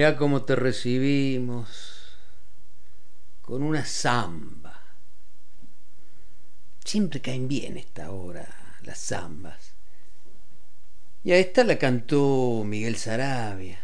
[0.00, 1.68] Mirá cómo te recibimos
[3.42, 4.80] con una zamba.
[6.82, 8.48] Siempre caen bien esta hora
[8.82, 9.74] las zambas.
[11.22, 13.78] Y a esta la cantó Miguel Sarabia.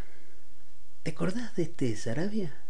[1.03, 2.63] ¿Te acordás de este Sarabia?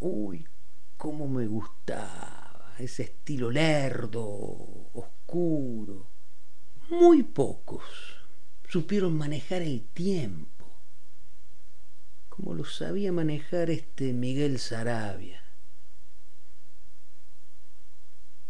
[0.00, 0.48] Uy,
[0.96, 4.22] cómo me gustaba ese estilo lerdo,
[4.94, 6.06] oscuro.
[6.88, 7.82] Muy pocos
[8.72, 10.51] supieron manejar el tiempo
[12.34, 15.42] como lo sabía manejar este Miguel Sarabia.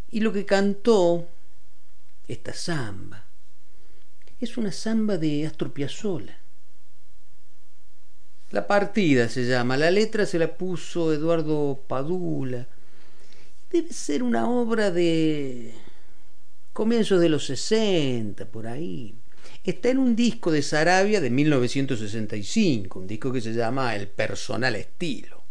[0.09, 1.27] Y lo que cantó
[2.29, 3.27] esta samba
[4.41, 6.39] es una samba de Astor Piazzolla.
[8.53, 12.69] La partida se llama, la letra se la puso Eduardo Padula.
[13.69, 15.75] Debe ser una obra de
[16.73, 19.22] comienzos de los 60, por ahí.
[19.65, 24.75] Está en un disco de Sarabia de 1965, un disco que se llama El Personal
[24.75, 25.45] Estilo.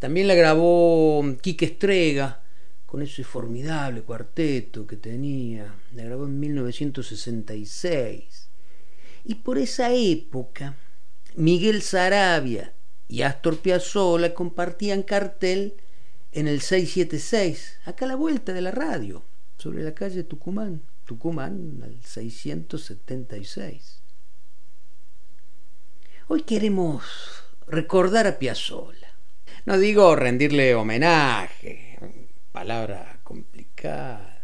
[0.00, 2.42] También la grabó Quique Estrega
[2.84, 5.72] con ese formidable cuarteto que tenía.
[5.94, 8.48] La grabó en 1966.
[9.24, 10.74] Y por esa época,
[11.36, 12.72] Miguel Sarabia
[13.06, 15.74] y Astor Piazzolla compartían cartel
[16.32, 19.22] en el 676, acá a la vuelta de la radio,
[19.58, 20.82] sobre la calle Tucumán,
[21.14, 24.02] Tucumán al 676.
[26.26, 27.04] Hoy queremos
[27.68, 29.14] recordar a Piazzolla.
[29.64, 32.00] No digo rendirle homenaje,
[32.50, 34.42] palabra complicada,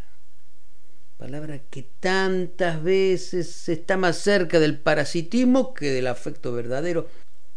[1.18, 7.08] palabra que tantas veces está más cerca del parasitismo que del afecto verdadero.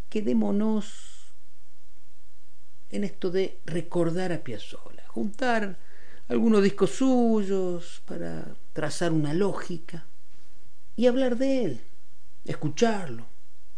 [0.10, 1.36] Quedémonos
[2.90, 5.78] en esto de recordar a Piazzolla, juntar
[6.30, 10.06] algunos discos suyos para trazar una lógica
[10.96, 11.82] y hablar de él,
[12.46, 13.26] escucharlo,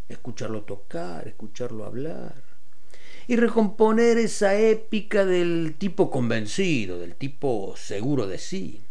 [0.09, 2.44] escucharlo tocar, escucharlo hablar
[3.27, 8.83] y recomponer esa épica del tipo convencido, del tipo seguro de sí,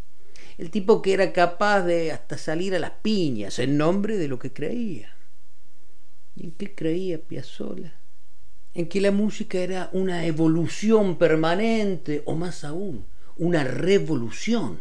[0.59, 4.39] el tipo que era capaz de hasta salir a las piñas en nombre de lo
[4.39, 5.17] que creía.
[6.37, 7.95] ¿Y en qué creía Piazzolla?
[8.73, 14.79] En que la música era una evolución permanente o más aún, una revolución,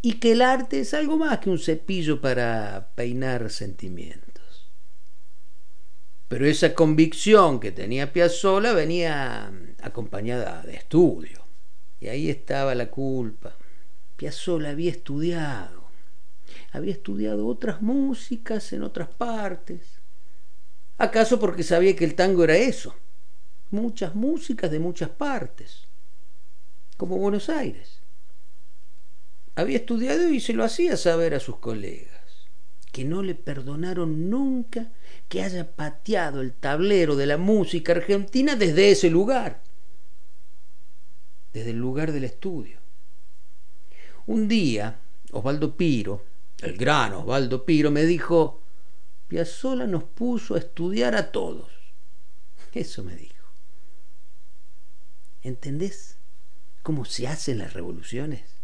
[0.00, 4.28] y que el arte es algo más que un cepillo para peinar sentimientos.
[6.28, 9.50] Pero esa convicción que tenía Piazzolla venía
[9.82, 11.42] acompañada de estudio.
[12.00, 13.56] Y ahí estaba la culpa.
[14.16, 15.88] Piazzolla había estudiado.
[16.72, 20.00] Había estudiado otras músicas en otras partes.
[20.98, 22.94] ¿Acaso porque sabía que el tango era eso?
[23.70, 25.86] Muchas músicas de muchas partes.
[26.96, 27.97] Como Buenos Aires.
[29.58, 32.46] Había estudiado y se lo hacía saber a sus colegas,
[32.92, 34.92] que no le perdonaron nunca
[35.28, 39.64] que haya pateado el tablero de la música argentina desde ese lugar,
[41.52, 42.78] desde el lugar del estudio.
[44.26, 45.00] Un día,
[45.32, 46.24] Osvaldo Piro,
[46.62, 48.62] el gran Osvaldo Piro, me dijo,
[49.26, 51.68] Piazzola nos puso a estudiar a todos.
[52.72, 53.48] Eso me dijo.
[55.42, 56.16] ¿Entendés
[56.84, 58.57] cómo se hacen las revoluciones?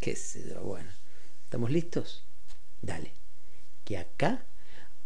[0.00, 0.60] ¿Qué sé yo?
[0.62, 0.90] Bueno,
[1.44, 2.24] ¿estamos listos?
[2.80, 3.12] Dale
[3.84, 4.46] que acá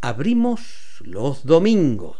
[0.00, 2.17] abrimos los domingos.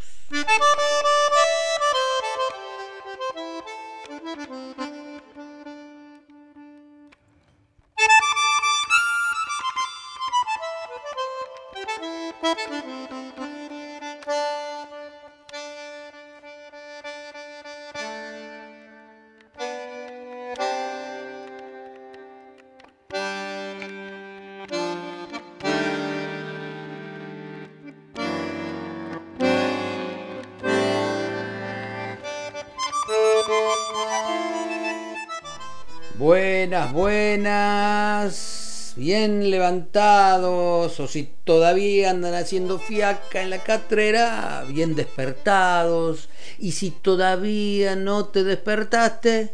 [41.03, 46.29] Levantados, o si todavía andan haciendo fiaca en la catrera, bien despertados,
[46.59, 49.51] y si todavía no te despertaste,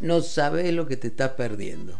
[0.00, 1.98] no sabes lo que te estás perdiendo.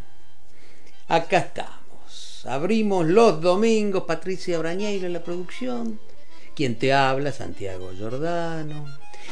[1.09, 6.01] Acá estamos, abrimos los domingos, Patricia Brañeiro en la producción,
[6.55, 8.87] quien te habla, Santiago Giordano,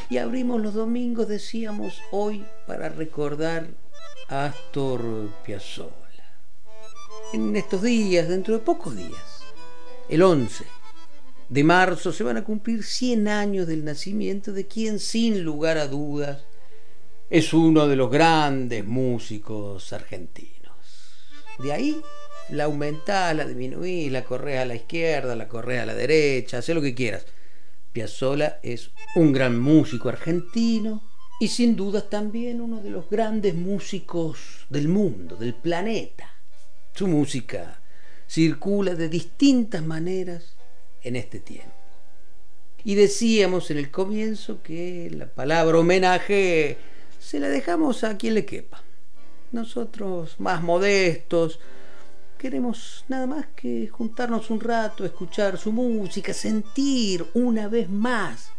[0.09, 3.69] y abrimos los domingos, decíamos, hoy para recordar
[4.29, 6.00] Astor Piazzolla.
[7.33, 9.45] En estos días, dentro de pocos días,
[10.09, 10.65] el 11
[11.49, 15.87] de marzo, se van a cumplir 100 años del nacimiento de quien, sin lugar a
[15.87, 16.43] dudas,
[17.29, 20.51] es uno de los grandes músicos argentinos.
[21.61, 22.03] De ahí
[22.49, 26.69] la aumentás, la disminuís, la corres a la izquierda, la corres a la derecha, haz
[26.71, 27.27] lo que quieras.
[27.93, 31.05] Piazzolla es un gran músico argentino
[31.39, 36.40] y sin duda también uno de los grandes músicos del mundo, del planeta.
[36.95, 37.81] Su música
[38.27, 40.57] circula de distintas maneras
[41.03, 41.75] en este tiempo.
[42.85, 46.79] Y decíamos en el comienzo que la palabra homenaje
[47.19, 48.83] se la dejamos a quien le quepa.
[49.53, 51.59] Nosotros, más modestos,
[52.39, 58.51] queremos nada más que juntarnos un rato, escuchar su música, sentir una vez más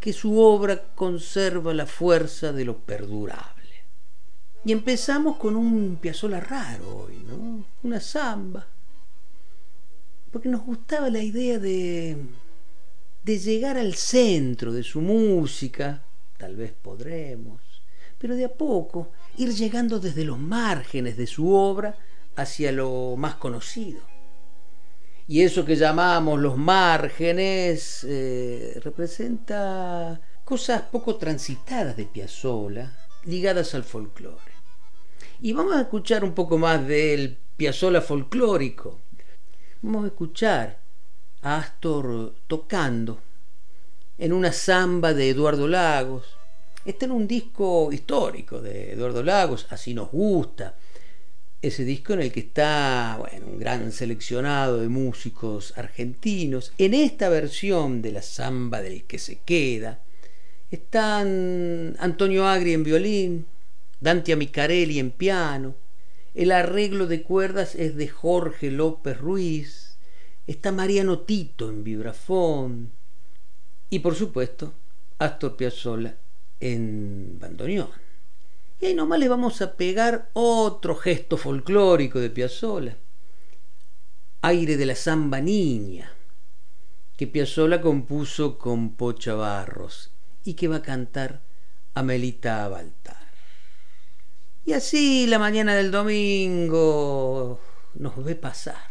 [0.00, 3.55] que su obra conserva la fuerza de lo perdurable.
[4.66, 7.64] Y empezamos con un Piazzolla raro hoy, ¿no?
[7.84, 8.66] Una samba.
[10.32, 12.16] Porque nos gustaba la idea de,
[13.22, 16.02] de llegar al centro de su música,
[16.36, 17.60] tal vez podremos,
[18.18, 21.96] pero de a poco ir llegando desde los márgenes de su obra
[22.34, 24.00] hacia lo más conocido.
[25.28, 33.84] Y eso que llamamos los márgenes eh, representa cosas poco transitadas de Piazzolla, ligadas al
[33.84, 34.55] folclore.
[35.40, 39.00] Y vamos a escuchar un poco más del Piazzolla folclórico.
[39.82, 40.78] Vamos a escuchar
[41.42, 43.20] a Astor tocando
[44.16, 46.24] en una samba de Eduardo Lagos.
[46.86, 50.74] Está en un disco histórico de Eduardo Lagos, así nos gusta.
[51.60, 56.72] Ese disco en el que está bueno, un gran seleccionado de músicos argentinos.
[56.78, 60.00] En esta versión de la samba del que se queda,
[60.70, 63.46] están Antonio Agri en violín,
[64.00, 65.74] Dante Amicarelli en piano,
[66.34, 69.96] el arreglo de cuerdas es de Jorge López Ruiz,
[70.46, 72.92] está Mariano Tito en vibrafón
[73.88, 74.74] y por supuesto
[75.18, 76.16] Astor Piazzolla
[76.60, 77.88] en bandoneón.
[78.80, 82.96] Y ahí nomás le vamos a pegar otro gesto folclórico de Piazzolla,
[84.42, 86.12] aire de la samba niña,
[87.16, 90.10] que Piazzolla compuso con Pocha Barros
[90.44, 91.40] y que va a cantar
[91.94, 93.25] Amelita Baltar.
[94.66, 97.60] Y así la mañana del domingo
[97.94, 98.90] nos ve pasar.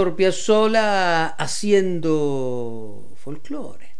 [0.00, 0.78] Astor
[1.36, 3.96] haciendo folclore.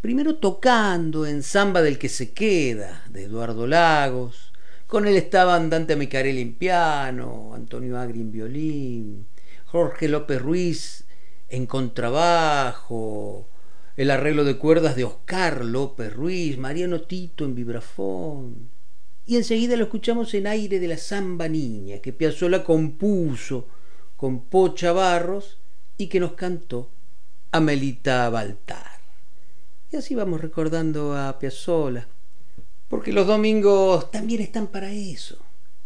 [0.00, 4.52] Primero tocando en Samba del que se queda, de Eduardo Lagos.
[4.86, 9.26] Con él estaban Dante Micarelli en piano, Antonio Agri en violín,
[9.66, 11.06] Jorge López Ruiz
[11.48, 13.48] en contrabajo,
[13.96, 18.70] el arreglo de cuerdas de Oscar López Ruiz, Mariano Tito en vibrafón.
[19.26, 23.66] Y enseguida lo escuchamos en aire de la samba niña que Piazzolla compuso
[24.18, 25.58] con Pocha Barros
[25.96, 26.90] y que nos cantó
[27.52, 28.98] Amelita Baltar.
[29.92, 32.08] Y así vamos recordando a Piazzolla,
[32.88, 35.38] porque los domingos también están para eso,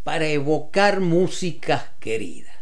[0.03, 2.57] para evocar músicas queridas.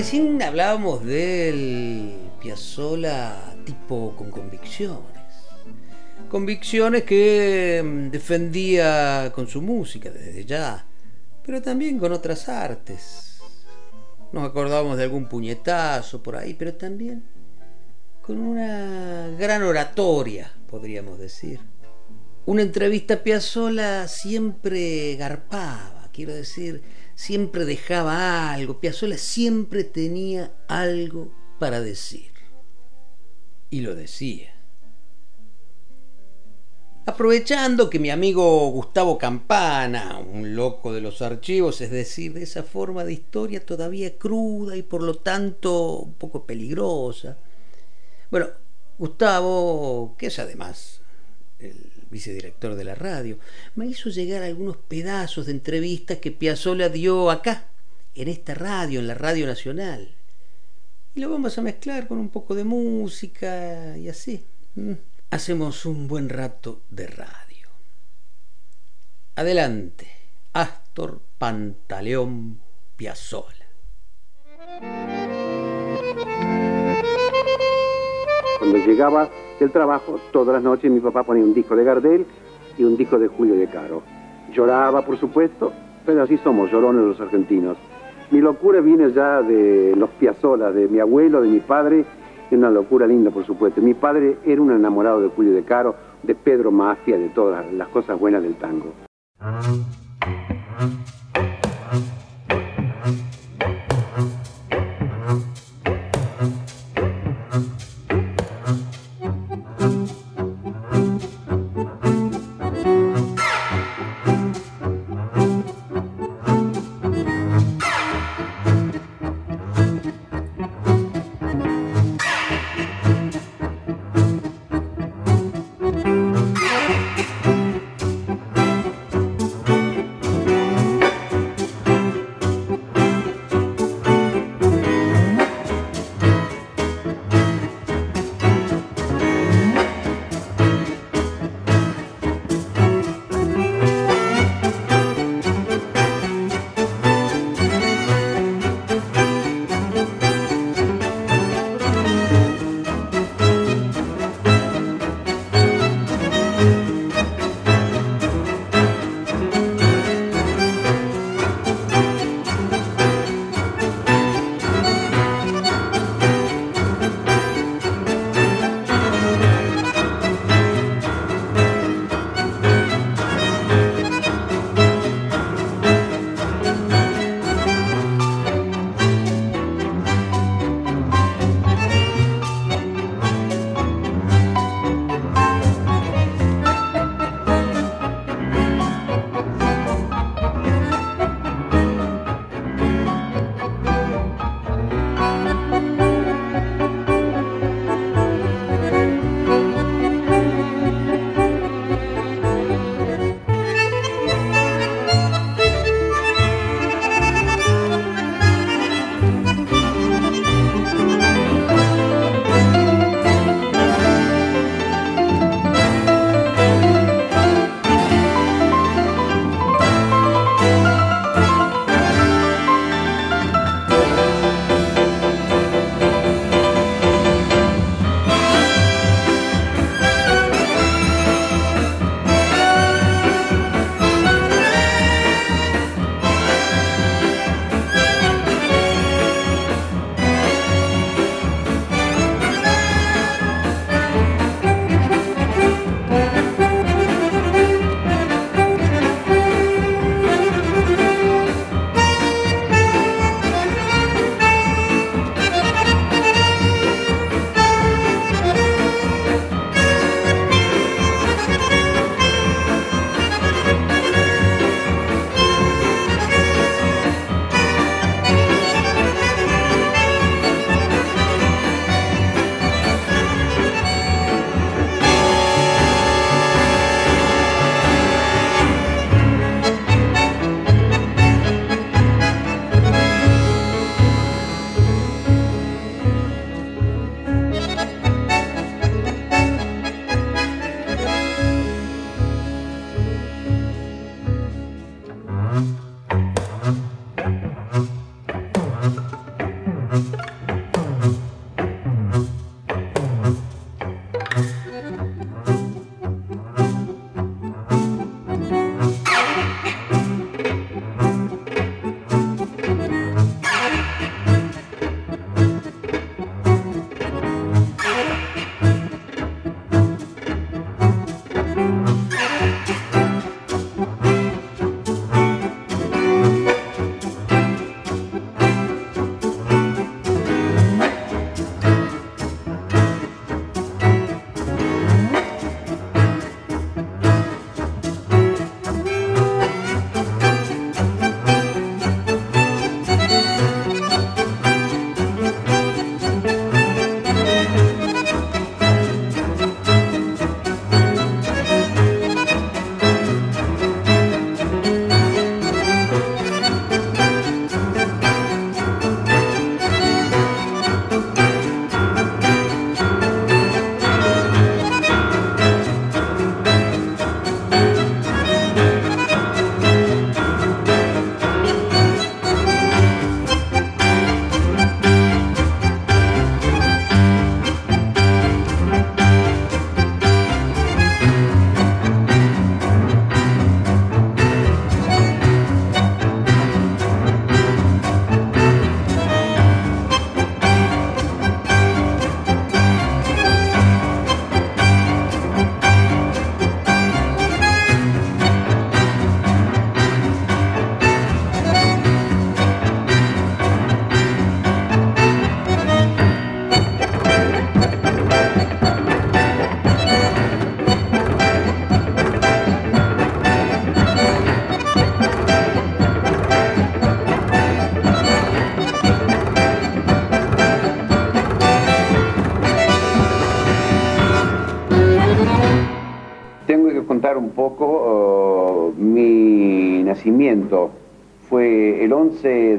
[0.00, 5.20] Recién hablábamos del Piazzola tipo con convicciones.
[6.30, 10.86] Convicciones que mm, defendía con su música desde ya,
[11.44, 13.42] pero también con otras artes.
[14.32, 17.22] Nos acordábamos de algún puñetazo por ahí, pero también
[18.22, 21.60] con una gran oratoria, podríamos decir.
[22.46, 26.82] Una entrevista a Piazzola siempre garpaba, quiero decir,
[27.20, 32.30] siempre dejaba algo, Piazzolla siempre tenía algo para decir.
[33.68, 34.54] Y lo decía.
[37.04, 42.62] Aprovechando que mi amigo Gustavo Campana, un loco de los archivos, es decir, de esa
[42.62, 47.36] forma de historia todavía cruda y por lo tanto un poco peligrosa.
[48.30, 48.46] Bueno,
[48.96, 51.02] Gustavo, que es además
[51.58, 53.38] el vicedirector de la radio,
[53.74, 57.68] me hizo llegar algunos pedazos de entrevistas que Piazzolla dio acá,
[58.14, 60.14] en esta radio, en la Radio Nacional.
[61.14, 64.44] Y lo vamos a mezclar con un poco de música y así.
[65.30, 67.68] Hacemos un buen rato de radio.
[69.36, 70.08] Adelante,
[70.52, 72.60] Astor Pantaleón
[72.96, 73.66] Piazzolla.
[78.60, 79.26] Cuando llegaba
[79.58, 82.26] del trabajo, todas las noches mi papá ponía un disco de Gardel
[82.76, 84.02] y un disco de Julio de Caro.
[84.52, 85.72] Lloraba, por supuesto,
[86.04, 87.78] pero así somos llorones los argentinos.
[88.30, 92.04] Mi locura viene ya de los Piazzolla, de mi abuelo, de mi padre,
[92.50, 93.80] una locura linda, por supuesto.
[93.80, 97.88] Mi padre era un enamorado de Julio de Caro, de Pedro Mafia, de todas las
[97.88, 98.92] cosas buenas del tango.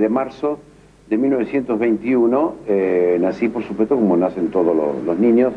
[0.02, 0.60] De marzo
[1.10, 2.56] de 1921.
[2.68, 5.54] Eh, nací, por supuesto, como nacen todos los, niños,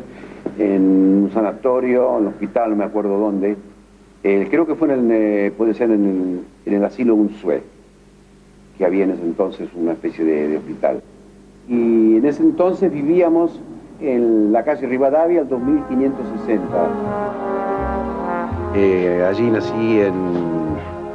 [0.57, 3.57] en un sanatorio, en un hospital, no me acuerdo dónde.
[4.23, 7.63] Eh, creo que fue en el, puede ser en el, asilo Unzué,
[8.77, 11.01] que había en ese entonces una especie de, hospital.
[11.67, 13.59] Y en ese entonces vivíamos
[13.99, 16.63] en la calle Rivadavia, al 2560.
[18.75, 20.13] Eh, allí nací en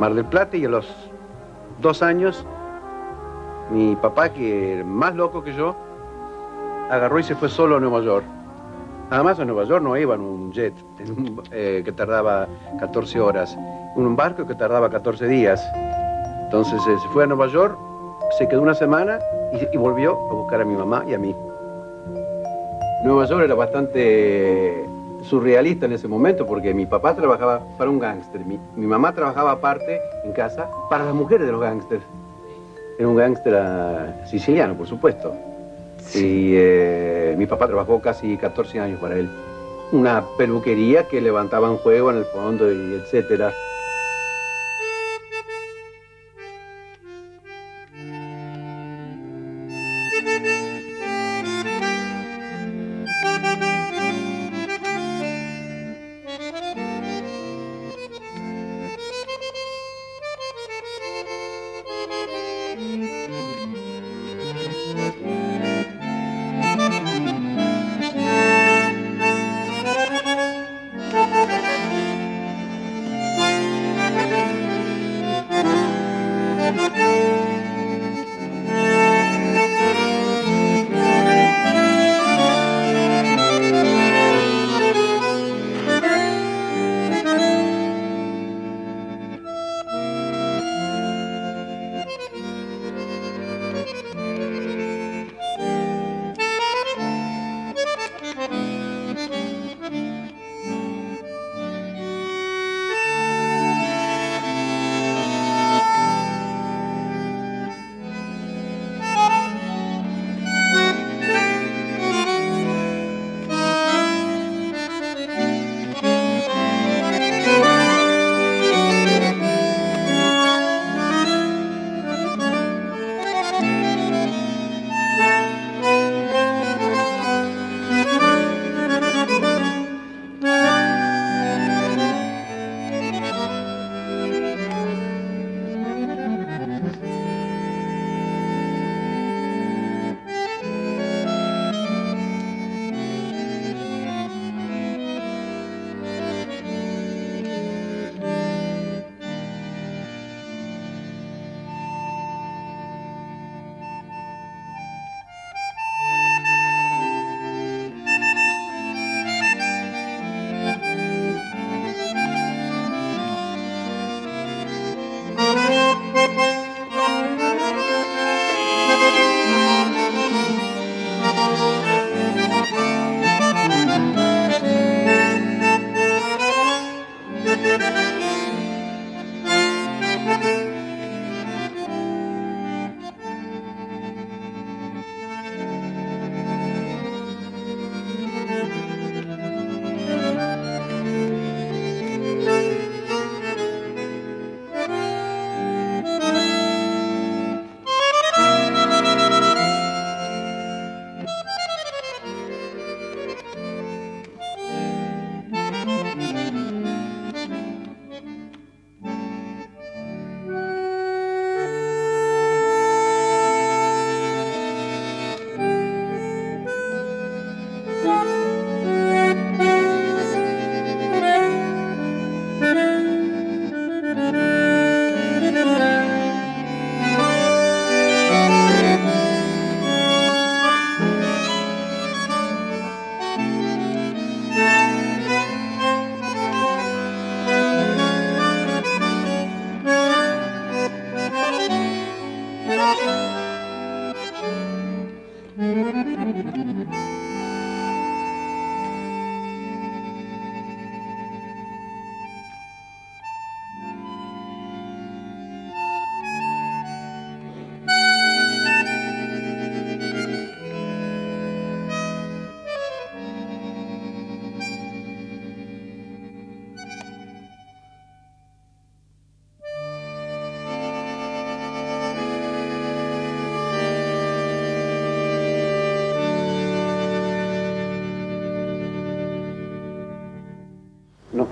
[0.00, 1.10] Mar del Plata y a los
[1.82, 2.46] dos años
[3.70, 5.74] mi papá, que más loco que yo,
[6.90, 8.24] agarró y se fue solo a Nueva York.
[9.10, 10.74] Además a Nueva York no iba en un jet
[11.50, 12.46] eh, que tardaba
[12.78, 13.56] 14 horas,
[13.96, 15.64] en un barco que tardaba 14 días.
[16.44, 17.76] Entonces eh, se fue a Nueva York,
[18.38, 19.18] se quedó una semana
[19.72, 21.34] y, volvió a buscar a mi mamá y a mí.
[23.04, 24.84] Nueva York era bastante
[25.22, 29.52] surrealista en ese momento porque mi papá trabajaba para un gángster, mi, mi, mamá trabajaba
[29.52, 32.04] aparte en casa para las mujeres de los gángsters.
[33.00, 35.34] Era un gángster ah, siciliano, por supuesto.
[36.14, 39.26] Y eh, mi papá trabajó casi 14 años para él.
[39.90, 43.54] Una peluquería que levantaban juego en el fondo y etcétera.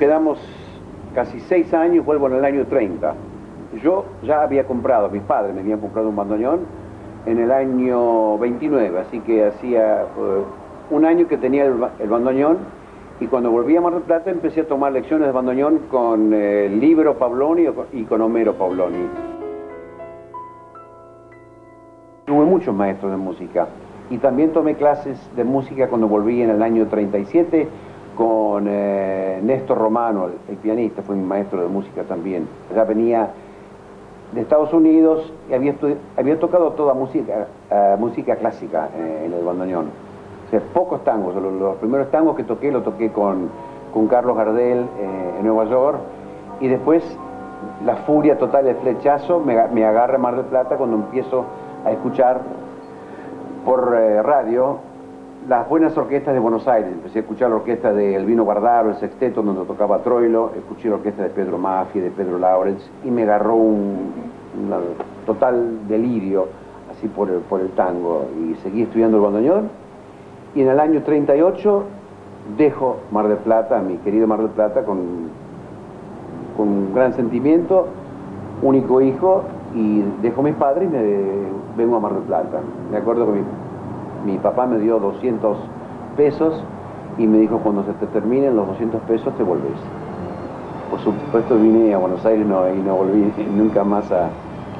[0.09, 0.39] Quedamos
[1.15, 3.13] casi seis años, vuelvo en el año 30.
[3.83, 6.61] Yo ya había comprado, mis padres me habían comprado un bandoneón
[7.27, 10.07] en el año 29, así que hacía eh,
[10.91, 12.57] un año que tenía el, bandoneón
[13.21, 16.33] y cuando volví a Mar del Plata empecé a tomar lecciones de bandoneón con el
[16.33, 19.09] eh, Libro Pabloni y con Homero Pabloni.
[22.25, 23.69] Tuve muchos maestros de música
[24.09, 27.69] y también tomé clases de música cuando volví en el año 37
[28.19, 32.49] con eh, Néstor Romano, el, pianista, fue mi maestro de música también.
[32.75, 33.31] Ya venía
[34.33, 35.77] de Estados Unidos y había,
[36.17, 39.91] había tocado toda música, eh, música clásica eh, en el bandoneón.
[40.49, 43.51] O sea, pocos tangos, los, primeros tangos que toqué los toqué con,
[44.11, 44.87] Carlos Gardel
[45.41, 45.99] en Nueva York
[46.61, 47.03] y después
[47.85, 51.45] la furia total del flechazo me, me agarra Mar del Plata cuando empiezo
[51.85, 52.43] a escuchar
[53.65, 54.79] por radio
[55.49, 56.93] las buenas orquestas de Buenos Aires.
[56.93, 60.97] Empecé a escuchar la orquesta de Elvino Guardaro, el sexteto donde tocaba Troilo, escuché la
[60.97, 64.13] orquesta de Pedro Mafia, de Pedro Laurens, y me agarró un,
[65.25, 66.49] total delirio
[66.91, 68.27] así por el, por el tango.
[68.39, 69.71] Y seguí estudiando el bandoneón.
[70.55, 71.85] Y en el año 38
[72.59, 74.99] dejo Mar del Plata, mi querido Mar del Plata, con,
[76.59, 77.87] con un gran sentimiento,
[78.61, 81.03] único hijo, y dejo a mis padres y me
[81.75, 82.61] vengo a Mar del Plata.
[82.91, 83.45] Me acuerdo que mi
[84.29, 85.57] mi papá me dio 200
[86.17, 86.63] pesos
[87.17, 89.79] y me dijo, cuando se te terminen los 200 pesos te volvés.
[90.91, 94.29] Por supuesto vine a Buenos Aires y no volví nunca más a,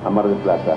[0.05, 0.77] a Mar del Plata.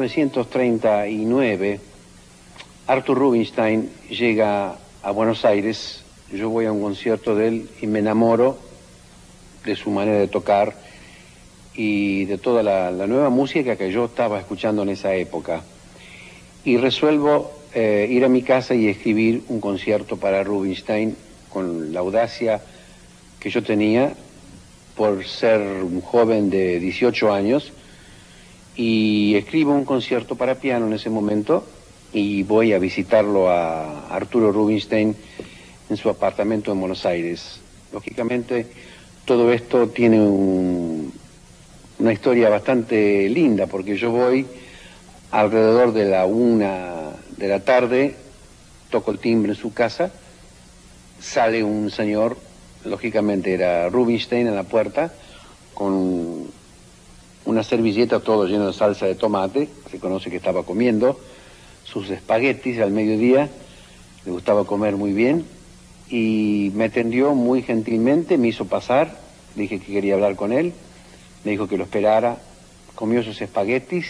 [0.00, 1.78] 1939,
[2.86, 7.98] Arthur Rubinstein llega a Buenos Aires, yo voy a un concierto de él y me
[7.98, 8.56] enamoro
[9.66, 10.74] de su manera de tocar
[11.74, 15.62] y de toda la, nueva música que yo estaba escuchando en esa época.
[16.64, 21.14] Y resuelvo eh, ir a mi casa y escribir un concierto para Rubinstein
[21.50, 22.62] con la audacia
[23.38, 24.14] que yo tenía
[24.96, 27.74] por ser un joven de 18 años
[28.76, 31.66] y escribo un concierto para piano en ese momento
[32.12, 35.14] y voy a visitarlo a Arturo Rubinstein
[35.88, 37.60] en su apartamento en Buenos Aires.
[37.92, 38.66] Lógicamente,
[39.24, 44.46] todo esto tiene una historia bastante linda, porque yo voy
[45.30, 48.16] alrededor de la una de la tarde,
[48.90, 50.12] toco el timbre en su casa,
[51.20, 52.36] sale un señor,
[52.84, 55.12] lógicamente era Rubinstein en la puerta,
[55.74, 56.46] con
[57.50, 61.18] una servilleta todo lleno de salsa de tomate, se conoce que estaba comiendo,
[61.82, 63.50] sus espaguetis al mediodía,
[64.24, 65.44] le gustaba comer muy bien,
[66.08, 69.18] y me atendió muy gentilmente, me hizo pasar,
[69.56, 70.72] dije que quería hablar con él,
[71.42, 72.38] me dijo que lo esperara,
[72.94, 74.06] comió sus espaguetis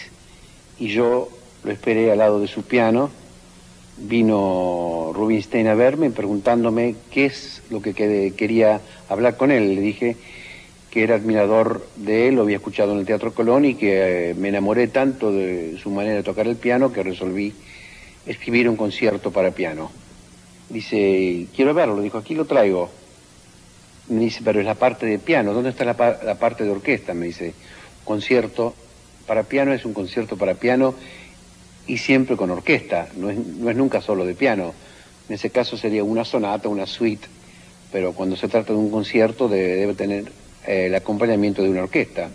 [0.77, 1.27] y yo
[1.63, 3.09] lo esperé al lado de su piano,
[3.97, 7.93] vino Rubinstein a verme preguntándome qué es lo que
[8.35, 10.17] quería hablar con él, le dije
[10.91, 14.33] que era admirador de él, lo había escuchado en el Teatro Colón y que eh,
[14.33, 17.53] me enamoré tanto de su manera de tocar el piano que resolví
[18.25, 19.89] escribir un concierto para piano.
[20.69, 22.89] Dice, quiero verlo, dijo, aquí lo traigo.
[24.09, 27.13] Me dice, pero es la parte de piano, ¿dónde está la, parte de orquesta?
[27.13, 27.53] Me dice,
[28.03, 28.75] concierto
[29.25, 30.93] para piano es un concierto para piano
[31.87, 33.37] y siempre con orquesta, no es,
[33.77, 34.73] nunca solo de piano.
[35.29, 37.27] En ese caso sería una sonata, una suite,
[37.93, 42.29] pero cuando se trata de un concierto debe tener eh, el acompañamiento de una orquesta.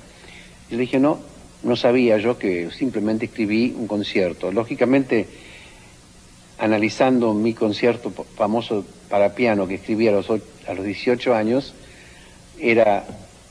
[0.70, 1.18] Y le dije, no,
[1.62, 4.52] no sabía yo que simplemente escribí un concierto.
[4.52, 5.26] Lógicamente,
[6.58, 11.74] analizando mi concierto famoso para piano que escribí a los, a los 18 años,
[12.58, 13.04] era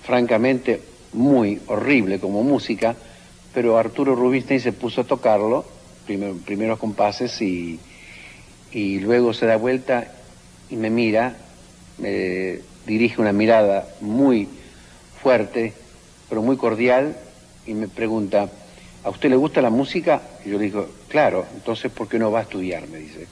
[0.04, 0.82] francamente
[1.14, 2.96] muy horrible como música,
[3.54, 5.66] pero Arturo Rubinstein se puso a tocarlo,
[6.06, 7.80] primero, primeros compases, y,
[8.72, 10.12] y luego se da vuelta
[10.70, 11.38] y me mira,
[11.98, 14.48] me dirige una mirada muy
[15.26, 15.74] fuerte,
[16.30, 17.18] pero muy cordial,
[17.66, 18.48] y me pregunta,
[19.04, 20.22] ¿a usted le gusta la música?
[20.46, 22.88] Y yo le digo, claro, entonces ¿por qué no va a estudiar?
[22.90, 23.26] Me dice.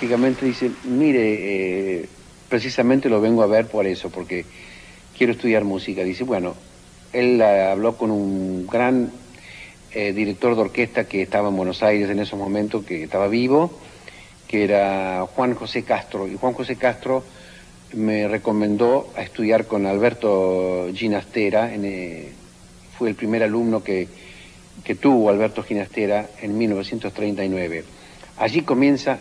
[0.00, 2.08] Dice, mire, eh,
[2.48, 4.44] precisamente lo vengo a ver por eso, porque
[5.16, 6.02] quiero estudiar música.
[6.02, 6.54] Dice, bueno,
[7.12, 9.10] él habló con un gran
[9.92, 13.78] eh, director de orquesta que estaba en Buenos Aires en esos momentos, que estaba vivo,
[14.46, 16.28] que era Juan José Castro.
[16.28, 17.24] Y Juan José Castro
[17.94, 22.32] me recomendó a estudiar con Alberto Ginastera, eh,
[22.96, 24.08] fue el primer alumno que,
[24.84, 27.84] que tuvo Alberto Ginastera en 1939.
[28.36, 29.18] Allí comienza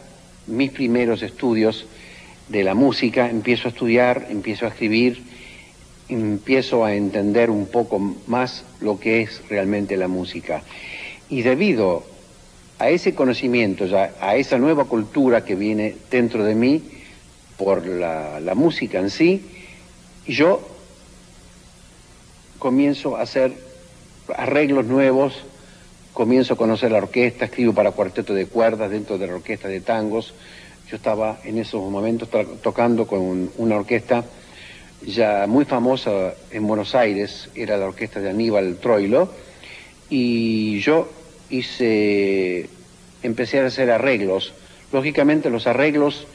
[0.47, 1.85] mis primeros estudios
[2.49, 5.21] de la música, empiezo a estudiar, empiezo a escribir,
[6.09, 10.63] empiezo a entender un poco más lo que es realmente la música.
[11.29, 12.03] Y debido
[12.79, 16.83] a ese conocimiento, ya, a esa nueva cultura que viene dentro de mí
[17.57, 19.41] por la, la música en sí,
[20.27, 20.61] yo
[22.59, 23.53] comienzo a hacer
[24.35, 25.33] arreglos nuevos,
[26.17, 29.81] comienzo a conocer la orquesta, escribo para cuarteto de cuerdas dentro de la orquesta de
[29.81, 30.33] tangos.
[30.89, 32.27] Yo estaba en esos momentos
[32.63, 34.25] tocando con una orquesta
[35.05, 39.31] ya muy famosa en Buenos Aires, era la orquesta de Aníbal Troilo,
[40.09, 41.07] y yo
[41.51, 42.67] hice,
[43.21, 44.53] empecé a hacer arreglos.
[44.91, 46.25] Lógicamente los arreglos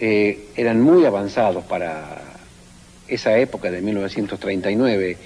[0.00, 2.20] eh, eran muy avanzados para
[3.08, 5.16] esa época de 1939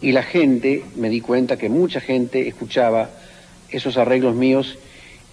[0.00, 3.10] y la gente, me di cuenta que mucha gente escuchaba
[3.72, 4.78] esos arreglos míos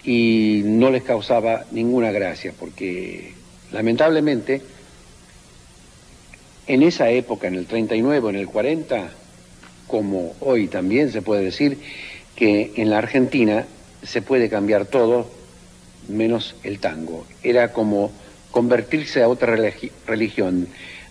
[0.02, 3.34] y no les causaba ninguna gracia, porque
[3.70, 4.62] lamentablemente
[6.66, 9.10] en esa época, en el 39, en el 40,
[9.86, 11.78] como hoy también se puede decir,
[12.36, 13.66] que en la Argentina
[14.02, 15.28] se puede cambiar todo
[16.08, 17.26] menos el tango.
[17.42, 18.12] Era como
[18.50, 19.56] convertirse a otra
[20.06, 20.68] religión.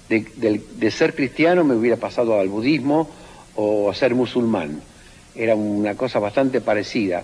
[0.08, 3.10] De, ser cristiano me hubiera pasado al budismo
[3.56, 4.82] o a ser musulmán
[5.40, 7.24] era una cosa bastante parecida.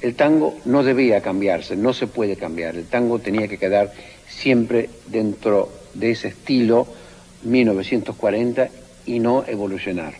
[0.00, 2.74] El tango no debía cambiarse, no se puede cambiar.
[2.74, 3.92] El tango tenía que quedar
[4.28, 6.88] siempre dentro de ese estilo
[7.44, 8.68] 1940
[9.06, 10.14] y no evolucionar.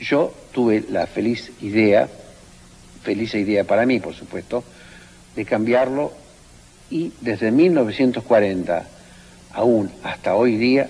[0.00, 2.08] Yo tuve la feliz idea,
[3.04, 4.64] feliz idea para mí, por supuesto,
[5.36, 6.12] de cambiarlo
[6.90, 8.88] y desde 1940
[9.52, 10.88] aún hasta hoy día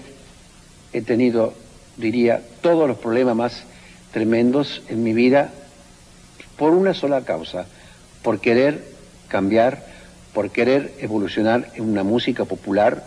[0.95, 1.53] he tenido,
[1.99, 3.65] diría, todos los problemas más
[4.13, 5.53] tremendos en mi vida
[6.57, 7.67] por una sola causa,
[8.23, 8.85] por querer
[9.29, 9.85] cambiar,
[10.35, 13.05] por querer evolucionar en una música popular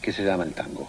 [0.00, 0.88] que se llama el tango.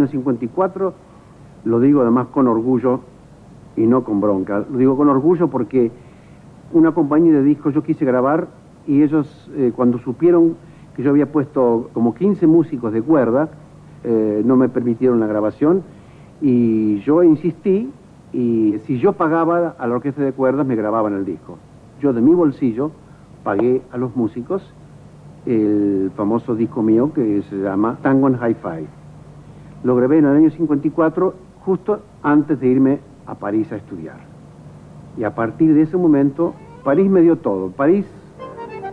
[0.00, 0.94] En el 54,
[1.64, 3.00] lo digo además con orgullo
[3.76, 5.90] y no con bronca, lo digo con orgullo porque
[6.72, 8.48] una compañía de discos yo quise grabar
[8.86, 10.56] y ellos eh, cuando supieron
[10.96, 13.50] que yo había puesto como 15 músicos de cuerda,
[14.04, 15.82] eh, no me permitieron la grabación
[16.40, 17.90] y yo insistí
[18.32, 21.58] y si yo pagaba a la orquesta de cuerdas me grababan el disco.
[22.00, 22.90] Yo de mi bolsillo
[23.44, 24.62] pagué a los músicos
[25.46, 28.99] el famoso disco mío que se llama Tango en Hi-Fi.
[29.82, 34.18] Lo grabé en el año 54 justo antes de irme a París a estudiar.
[35.16, 36.54] Y a partir de ese momento,
[36.84, 37.70] París me dio todo.
[37.70, 38.06] París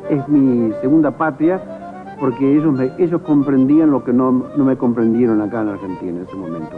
[0.10, 1.62] es mi segunda patria
[2.20, 6.36] porque ellos, ellos comprendían lo que no, no me comprendieron acá en Argentina en ese
[6.36, 6.78] momento.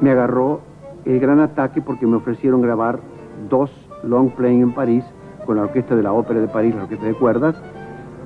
[0.00, 0.60] Me agarró
[1.04, 3.00] el gran ataque porque me ofrecieron grabar
[3.48, 3.70] dos
[4.02, 5.04] long playing en París
[5.46, 7.56] con la orquesta de la ópera de París, la orquesta de cuerdas,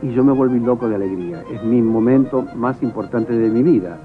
[0.02, 1.42] y yo me volví loco de alegría.
[1.50, 3.98] Es mi momento más importante de mi vida,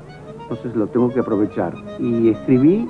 [0.49, 1.73] entonces lo tengo que aprovechar.
[1.99, 2.87] Y escribí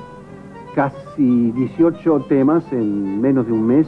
[0.76, 3.88] casi 18 temas en menos de un mes,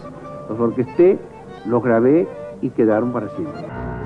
[0.49, 1.17] los orquesté,
[1.65, 2.27] los grabé
[2.61, 4.00] y quedaron para siempre.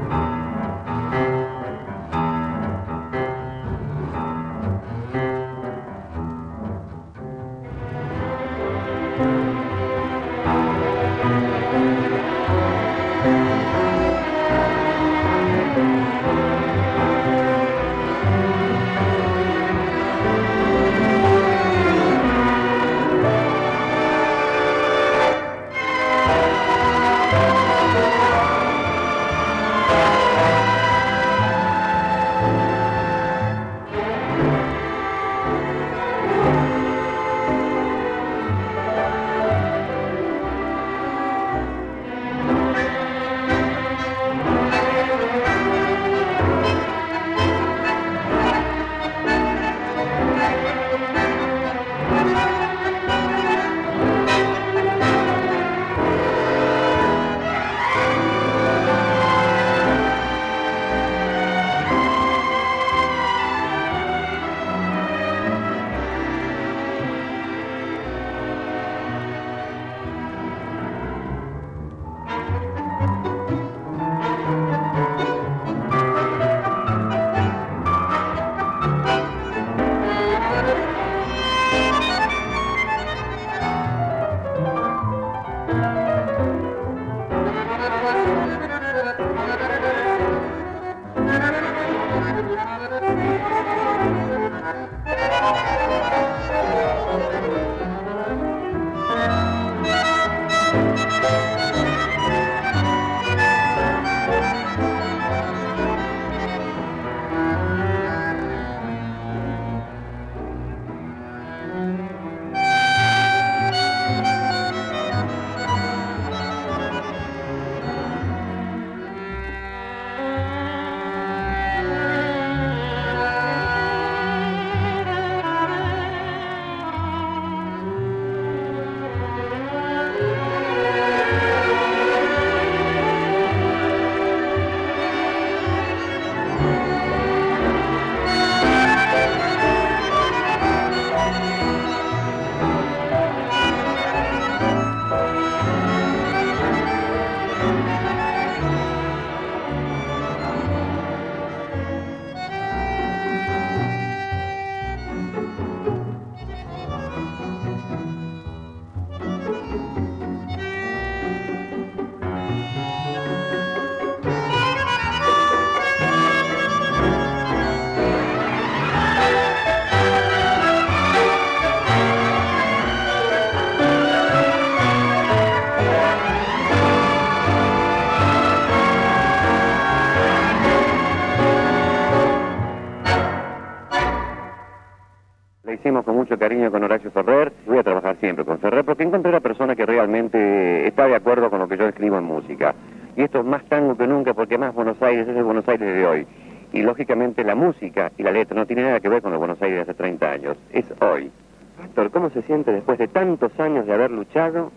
[186.46, 189.84] Cariño con Horacio Ferrer, voy a trabajar siempre con Ferrer, porque encontré la persona que
[189.84, 192.76] realmente está de acuerdo con lo que yo escribo en música.
[193.18, 195.92] Y esto es más tango que nunca, porque más Buenos Aires es el Buenos Aires
[195.92, 196.28] de hoy.
[196.72, 199.60] Y lógicamente la música y la letra no tiene nada que ver con el Buenos
[199.60, 201.32] Aires de hace 30 años, es hoy.
[201.80, 204.72] Pastor, ¿cómo se siente después de tantos años de haber luchado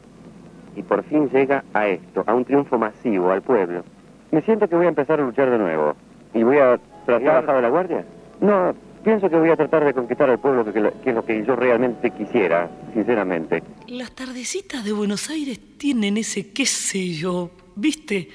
[0.74, 3.82] y por fin llega a esto, a un triunfo masivo, al pueblo?
[4.30, 5.96] Me siento que voy a empezar a luchar de nuevo.
[6.32, 8.06] ¿Y voy a tratar de la guardia?
[8.40, 8.72] No,
[9.02, 12.10] pienso que voy a tratar de conquistar al pueblo, que, es lo que yo realmente
[12.10, 13.62] quisiera, sinceramente.
[13.86, 18.28] Las tardecitas de Buenos Aires tienen ese qué sé yo, ¿viste?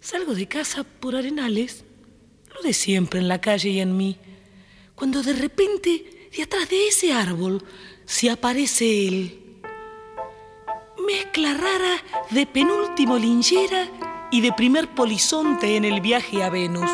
[0.00, 1.84] Salgo de casa por arenales,
[2.54, 4.16] lo de siempre en la calle y en mí,
[4.94, 6.04] cuando de repente
[6.36, 7.62] y atrás de ese árbol
[8.04, 9.42] se aparece él.
[11.06, 11.96] Mezcla rara
[12.30, 13.88] de penúltimo linchera
[14.30, 16.90] y de primer polizonte en el viaje a Venus.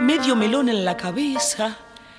[0.00, 1.78] Medio melón en la cabeza,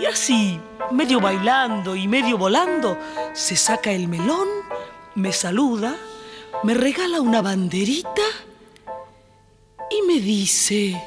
[0.00, 2.98] Y así, medio bailando y medio volando,
[3.32, 4.48] se saca el melón,
[5.14, 5.96] me saluda,
[6.62, 8.22] me regala una banderita
[9.90, 11.02] y me dice,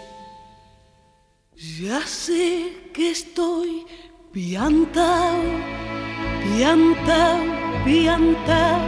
[1.55, 3.85] ya sé que estoy
[4.31, 5.43] Piantao,
[6.41, 7.43] piantao,
[7.83, 8.79] piantao,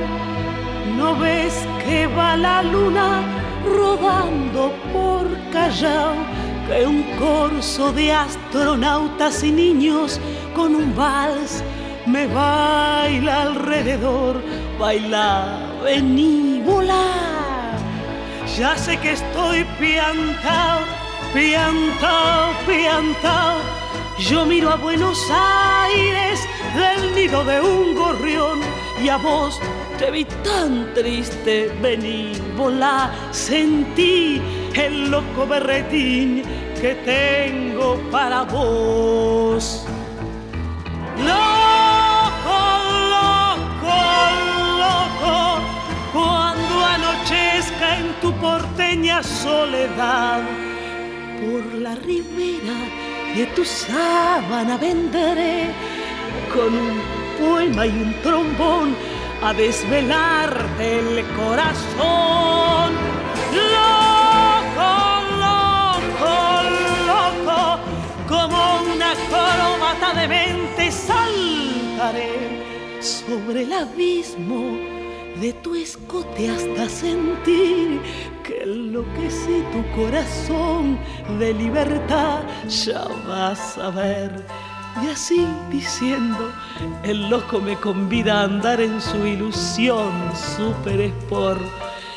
[0.95, 3.21] ¿no ves que va la luna
[3.65, 6.15] rodando por Callao?
[6.68, 10.20] Que un corso de astronautas y niños
[10.55, 11.64] con un vals
[12.05, 14.41] me baila alrededor,
[14.80, 17.78] baila, vení, volar.
[18.57, 20.82] Ya sé que estoy piantao,
[21.34, 23.84] piantao, piantao
[24.20, 26.39] yo miro a Buenos Aires
[26.76, 28.61] del nido de un gorrión
[29.03, 29.59] y a vos
[29.97, 34.41] te vi tan triste, vení, volá, sentí
[34.73, 36.43] el loco berretín
[36.79, 39.85] que tengo para vos.
[41.17, 42.59] Loco,
[43.15, 43.97] loco,
[44.83, 45.61] loco,
[46.13, 50.43] cuando anochezca en tu porteña soledad
[51.41, 52.77] por la ribera
[53.35, 55.71] de tu sábana vendré
[56.53, 58.95] con un poema y un trombón
[59.43, 62.93] a desvelarte el corazón.
[63.73, 64.91] Loco,
[65.43, 66.36] loco,
[67.11, 67.79] loco,
[68.27, 72.63] como una coromata de mente saltaré
[73.01, 74.77] sobre el abismo
[75.41, 77.99] de tu escote hasta sentir
[78.43, 80.97] que enloquecí tu corazón
[81.39, 84.45] de libertad, ya vas a ver.
[85.01, 86.51] Y así diciendo,
[87.03, 91.61] el loco me convida a andar en su ilusión super sport.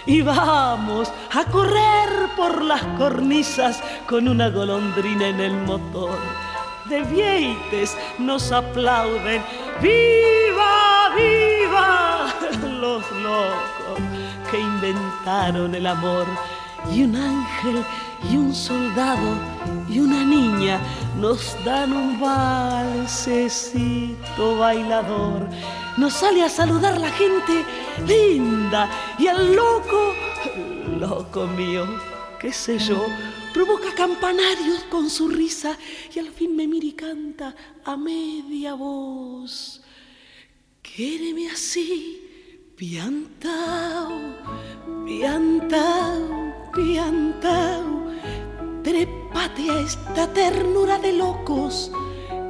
[0.04, 6.18] Y vamos a correr por las cornisas con una golondrina en el motor.
[6.84, 9.42] De vieites nos aplauden,
[9.80, 12.26] ¡Viva, viva!
[12.80, 14.00] Los locos
[14.50, 16.26] que inventaron el amor.
[16.94, 17.84] Y un ángel
[18.30, 19.38] y un soldado
[19.88, 20.80] y una niña
[21.20, 23.38] nos dan un valsecito
[24.58, 25.48] bailador.
[25.96, 27.64] Nos sale a saludar la gente
[28.06, 30.14] linda y el loco,
[30.98, 31.86] loco mío,
[32.38, 33.06] qué sé yo,
[33.54, 35.78] provoca campanarios con su risa
[36.14, 39.80] y al fin me mira y canta a media voz.
[40.82, 42.25] Quéreme así
[42.76, 44.20] Piantao,
[45.06, 48.12] piantao, piantao,
[48.84, 51.90] trepate a esta ternura de locos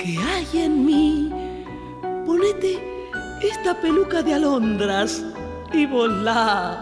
[0.01, 1.31] que hay en mí.
[2.27, 2.83] Ponete
[3.41, 5.23] esta peluca de alondras
[5.73, 6.81] y volá,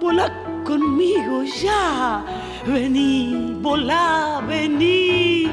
[0.00, 0.26] volá
[0.64, 2.24] conmigo ya.
[2.66, 5.46] Vení, volá, vení.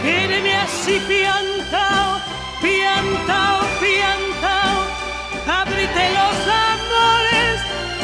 [0.00, 2.20] Quéreme así, piantao,
[2.62, 4.25] piantao, piantao
[5.48, 6.36] Abrite los
[6.70, 7.60] amores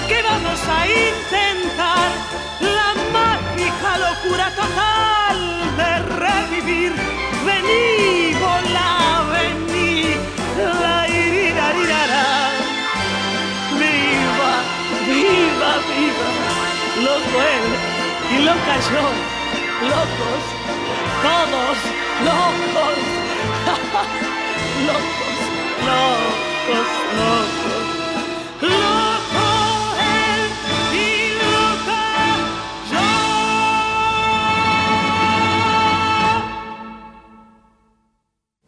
[0.07, 2.09] que vamos a intentar
[2.61, 5.39] la mágica locura total
[5.77, 5.93] de
[6.25, 6.93] revivir.
[7.45, 10.15] Vení, volá, vení,
[10.57, 12.27] la iridarirara.
[13.81, 14.53] Viva,
[15.07, 16.29] viva, viva,
[17.07, 17.67] loco él
[18.35, 19.05] y loca yo,
[19.91, 20.43] locos,
[21.23, 21.79] todos
[22.25, 22.99] locos,
[24.87, 25.37] locos,
[25.87, 26.52] locos.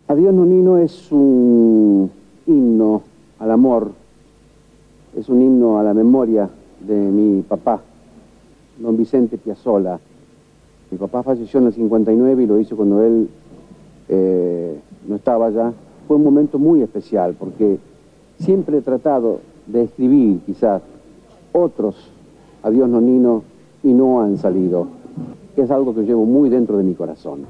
[0.07, 2.11] Adiós Nonino es un
[2.47, 3.03] himno
[3.39, 3.91] al amor,
[5.17, 6.49] es un himno a la memoria
[6.81, 7.81] de mi papá,
[8.79, 9.99] don Vicente Piazzola.
[10.91, 13.29] Mi papá falleció en el 59 y lo hizo cuando él
[14.09, 14.79] eh,
[15.09, 15.73] no estaba ya
[16.07, 17.79] fue un momento muy especial porque
[18.39, 20.83] siempre he tratado de escribir quizás
[21.53, 21.97] otros
[22.65, 23.43] Adiós Nonino
[23.83, 24.87] y no han salido.
[25.55, 27.41] Es algo que llevo muy dentro de mi corazón.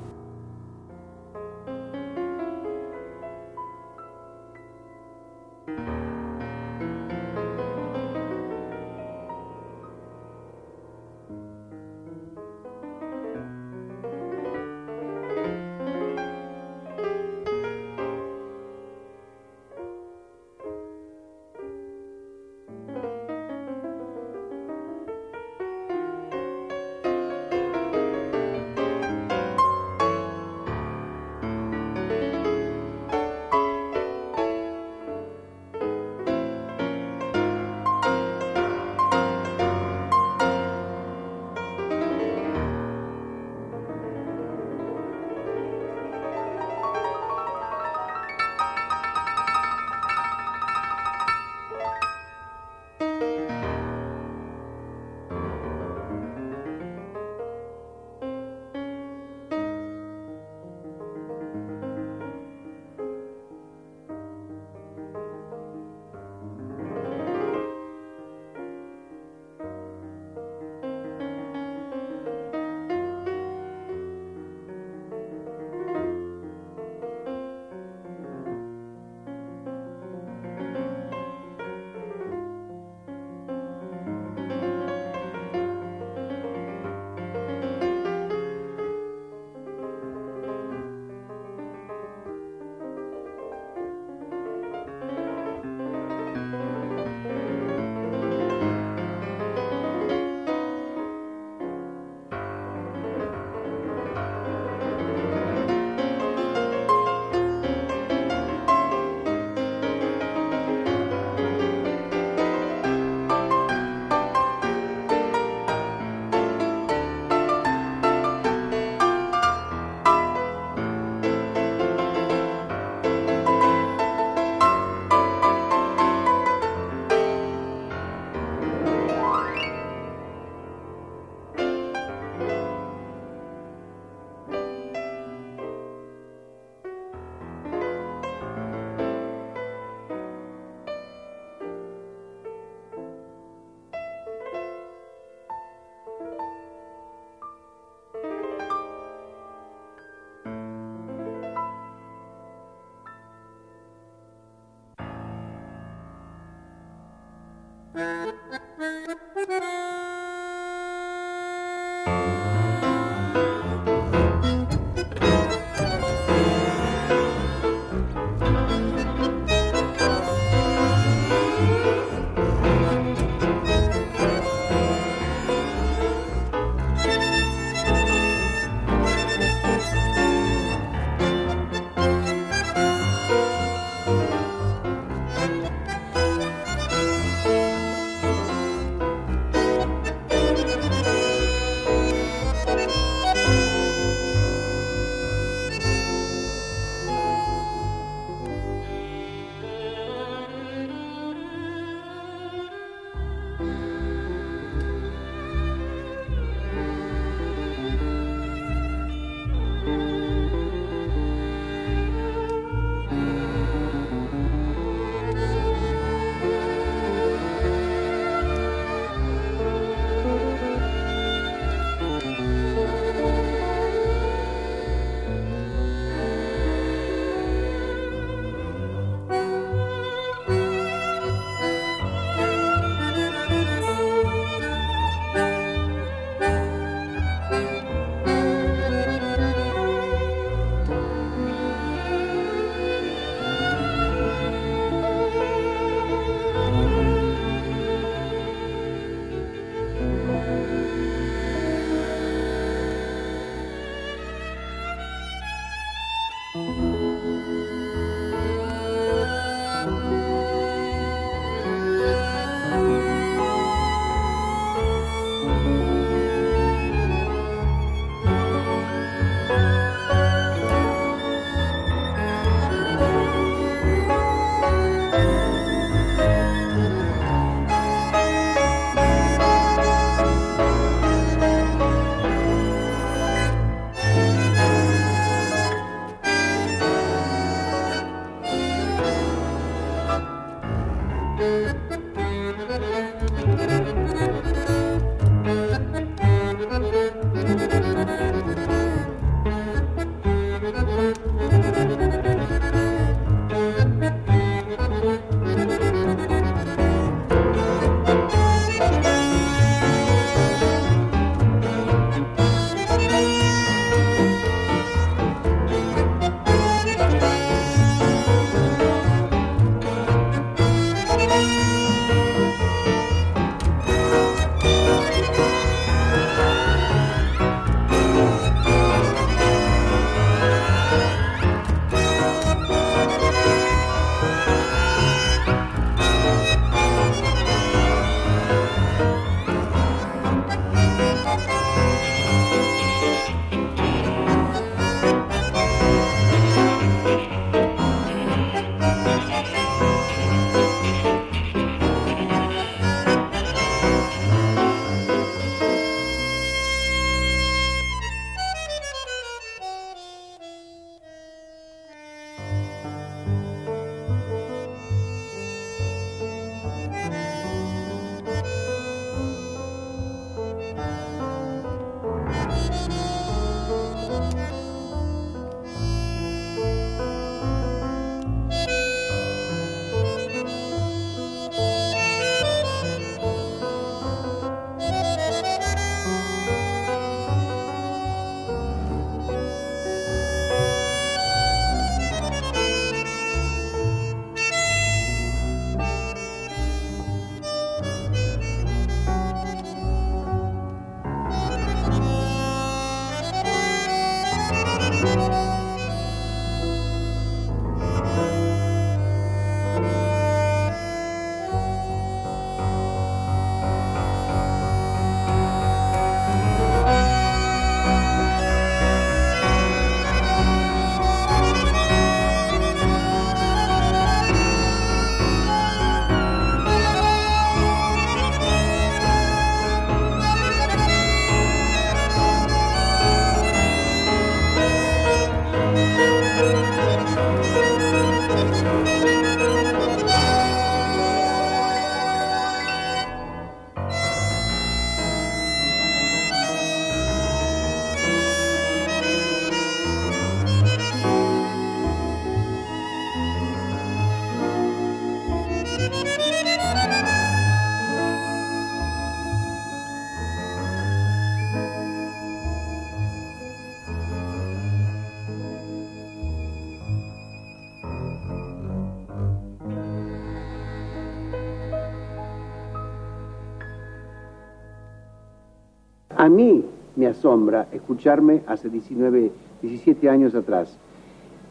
[476.25, 476.65] A mí
[476.97, 479.31] me asombra escucharme hace 19,
[479.61, 480.79] 17 años atrás.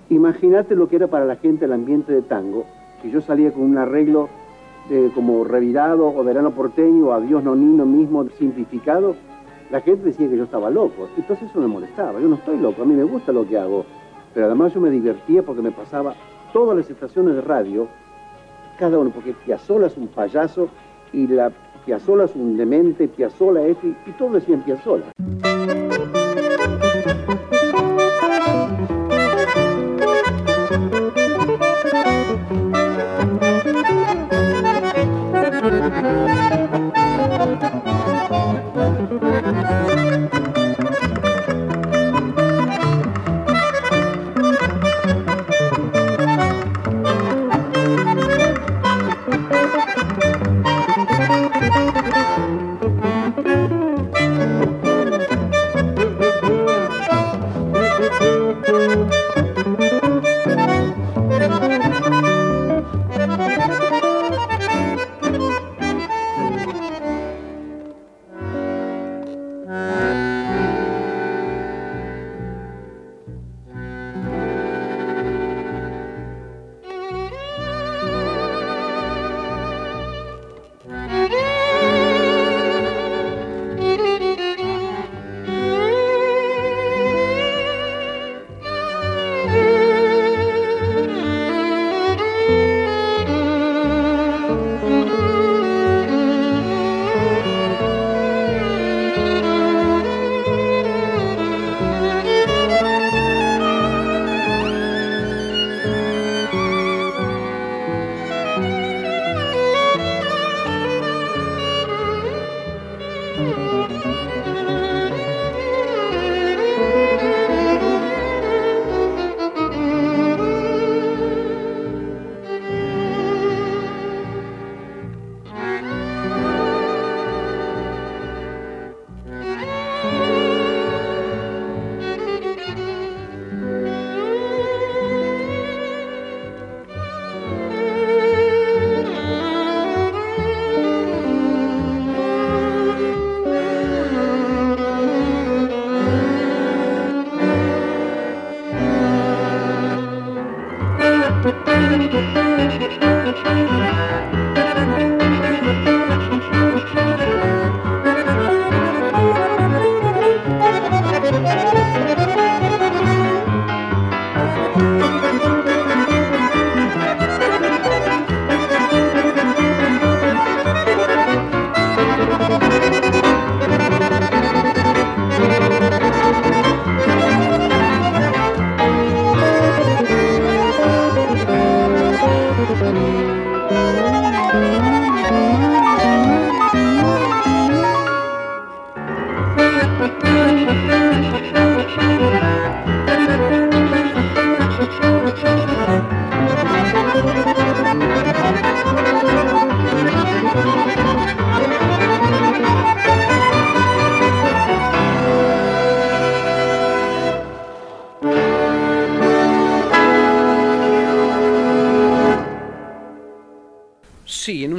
[0.10, 2.66] Imagínate lo que era para la gente el ambiente de tango,
[3.00, 4.30] que yo salía con un arreglo
[5.14, 9.16] como revirado o verano porteño o adiós nonino mismo simplificado.
[9.70, 11.08] La gente decía que yo estaba loco.
[11.18, 12.20] Entonces eso me molestaba.
[12.20, 13.86] Yo no estoy loco, a mí me gusta lo que hago.
[14.34, 16.16] Pero además yo me divertía porque me pasaba
[16.52, 17.88] todas las estaciones de radio,
[18.80, 20.68] cada uno, porque Piazzolla es un payaso
[21.14, 21.52] y la
[21.86, 24.62] Piazzolla es un demente, Piazzolla es, y, todos decían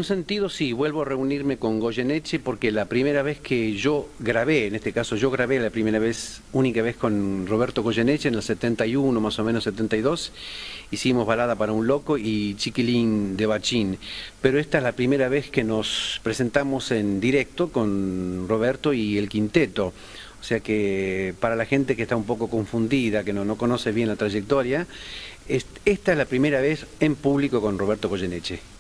[0.05, 4.75] Sentido sí, vuelvo a reunirme con Goyeneche porque la primera vez que yo grabé, en
[4.75, 9.21] este caso yo grabé la primera vez, única vez con Roberto Goyeneche en el 71,
[9.21, 10.33] más o menos 72,
[10.91, 13.99] hicimos Balada para un Loco y Chiquilín de Bachín,
[14.41, 19.29] pero esta es la primera vez que nos presentamos en directo con Roberto y el
[19.29, 19.93] quinteto.
[20.41, 23.93] O sea que para la gente que está un poco confundida, que no, no conoce
[23.93, 24.87] bien la trayectoria,
[25.49, 28.74] esta es la primera vez en público con Roberto Goyeneche.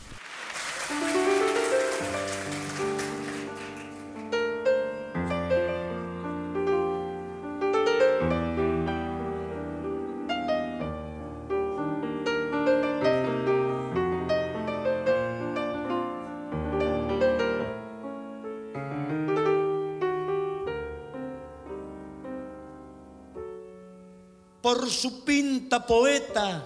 [25.87, 26.65] Poeta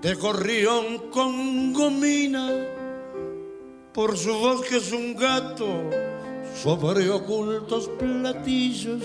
[0.00, 2.50] de gorrión con gomina,
[3.92, 5.66] por su voz que es un gato
[6.62, 9.02] sobre ocultos platillos.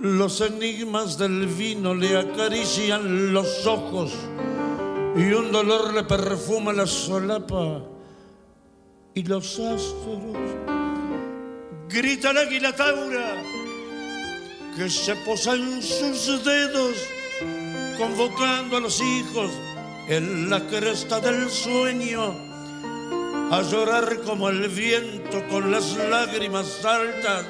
[0.00, 4.12] Los enigmas del vino le acarician los ojos
[5.16, 7.82] y un dolor le perfuma la solapa
[9.14, 10.36] y los astros
[11.88, 13.42] grita el águila taura
[14.76, 16.96] que se posa en sus dedos,
[17.98, 19.50] convocando a los hijos
[20.08, 22.34] en la cresta del sueño,
[23.50, 27.44] a llorar como el viento con las lágrimas altas,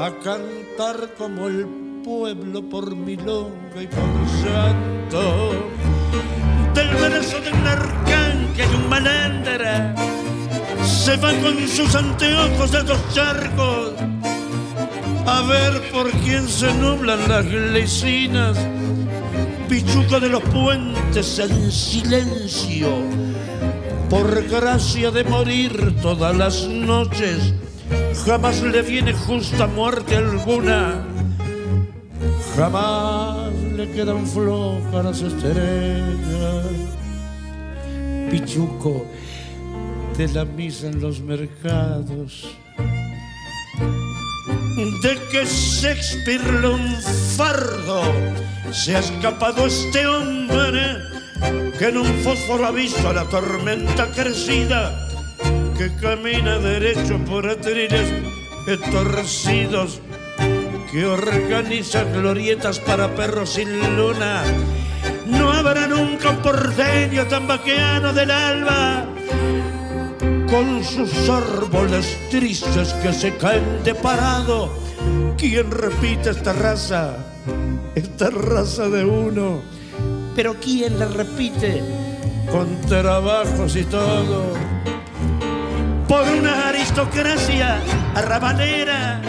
[0.00, 1.66] a cantar como el
[2.04, 5.52] pueblo por milonga y por santo,
[6.74, 9.94] del brazo de un arcángel y un malandra,
[10.84, 13.92] se va con sus anteojos de dos charcos
[15.26, 18.58] a ver por quién se nublan las lecinas,
[19.68, 22.88] pichuco de los puentes en silencio,
[24.10, 27.54] por gracia de morir todas las noches,
[28.26, 31.04] jamás le viene justa muerte alguna,
[32.56, 36.66] jamás le quedan flojas las estrellas.
[38.30, 39.06] Pichuco
[40.16, 42.56] de la misa en los mercados
[44.76, 46.42] de que Shakespeare
[47.36, 48.02] fardo
[48.72, 50.96] se ha escapado este hombre
[51.78, 55.08] que en un fósforo ha visto la tormenta crecida
[55.78, 58.12] que camina derecho por atriles
[58.90, 60.00] torcidos
[60.90, 64.42] que organiza glorietas para perros sin luna.
[65.26, 69.06] No habrá nunca un porteño tan vaqueano del alba
[70.54, 74.70] con sus árboles tristes que se caen de parado.
[75.36, 77.16] ¿Quién repite esta raza?
[77.96, 79.62] Esta raza de uno.
[80.36, 81.82] Pero ¿quién la repite?
[82.52, 84.52] Con trabajos y todo.
[86.06, 87.80] Por una aristocracia
[88.14, 89.20] arrabanera.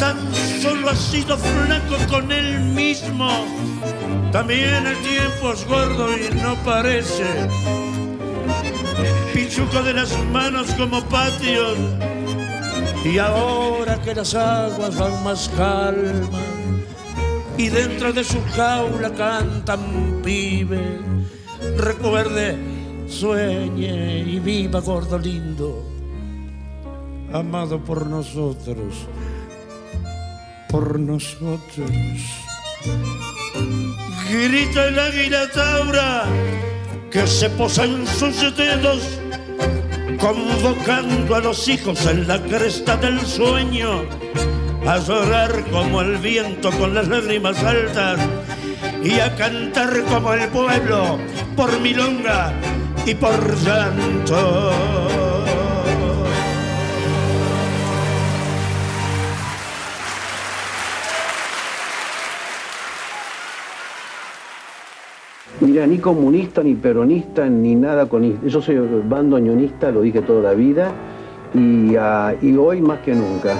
[0.00, 0.18] Tan
[0.60, 3.30] solo ha sido flaco con él mismo.
[4.32, 8.05] También el tiempo es gordo y no parece
[9.32, 11.78] pichuco de las manos como patios.
[13.04, 16.56] Y ahora que las aguas van más calmas
[17.58, 20.98] y dentro de su jaula cantan pibe,
[21.78, 22.56] recuerde,
[23.08, 25.82] sueñe y viva gordo lindo,
[27.32, 29.06] amado por nosotros,
[30.68, 31.90] por nosotros.
[34.28, 36.24] Grita el águila taura
[37.16, 39.18] que se posa en sus dedos
[40.20, 44.02] convocando a los hijos en la cresta del sueño,
[44.86, 48.20] a llorar como el viento con las lágrimas altas
[49.02, 51.18] y a cantar como el pueblo
[51.56, 52.52] por milonga
[53.06, 55.15] y por llanto.
[65.66, 68.40] Mira, ni comunista, ni peronista, ni nada con...
[68.46, 68.78] Yo soy
[69.08, 69.36] bando
[69.90, 70.92] lo dije toda la vida,
[71.54, 73.56] y, ah, y hoy más que nunca.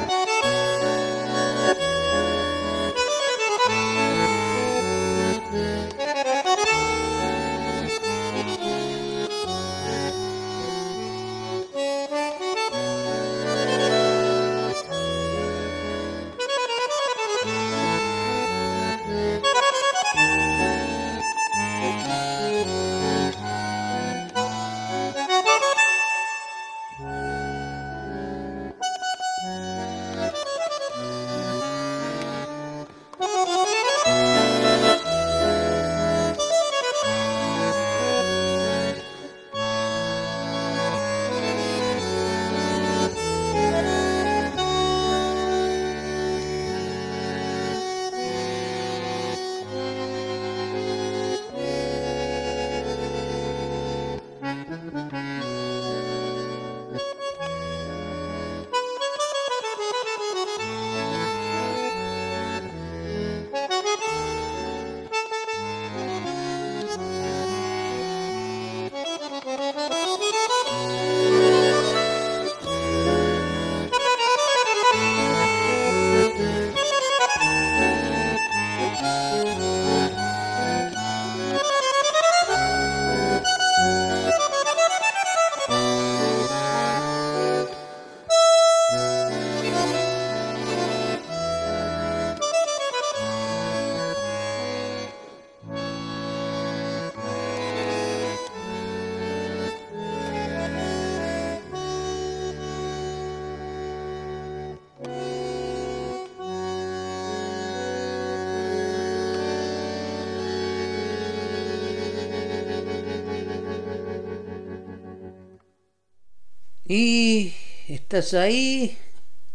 [116.88, 117.52] ¿Y
[117.88, 118.96] estás ahí?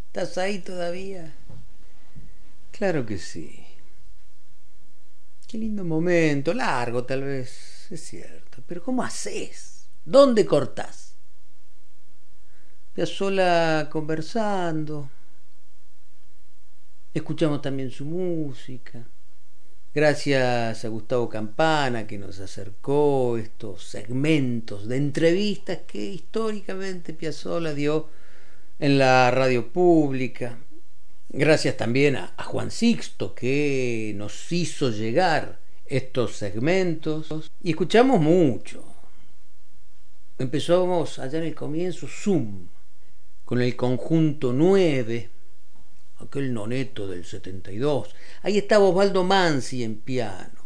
[0.08, 1.34] ¿Estás ahí todavía?
[2.72, 3.64] Claro que sí.
[5.48, 8.62] Qué lindo momento, largo tal vez, es cierto.
[8.68, 9.88] Pero ¿cómo haces?
[10.04, 11.16] ¿Dónde cortás?
[12.96, 15.10] Ya sola conversando.
[17.14, 19.08] Escuchamos también su música.
[19.94, 28.08] Gracias a Gustavo Campana que nos acercó estos segmentos de entrevistas que históricamente Piazzolla dio
[28.80, 30.58] en la radio pública.
[31.28, 38.86] Gracias también a, Juan Sixto que nos hizo llegar estos segmentos y escuchamos mucho.
[40.38, 42.68] Empezamos allá en el comienzo Zoom
[43.44, 45.41] con el conjunto 9
[46.24, 48.16] aquel noneto del 72.
[48.44, 50.66] Ahí estaba Osvaldo Mansi en piano,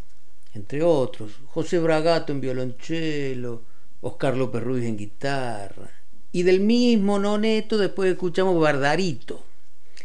[0.53, 3.64] entre otros, José Bragato en violonchelo,
[4.02, 5.91] Oscar López Ruiz en guitarra.
[6.32, 9.44] Y del mismo noneto después escuchamos Bardarito.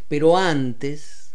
[0.08, 1.32] Pero antes,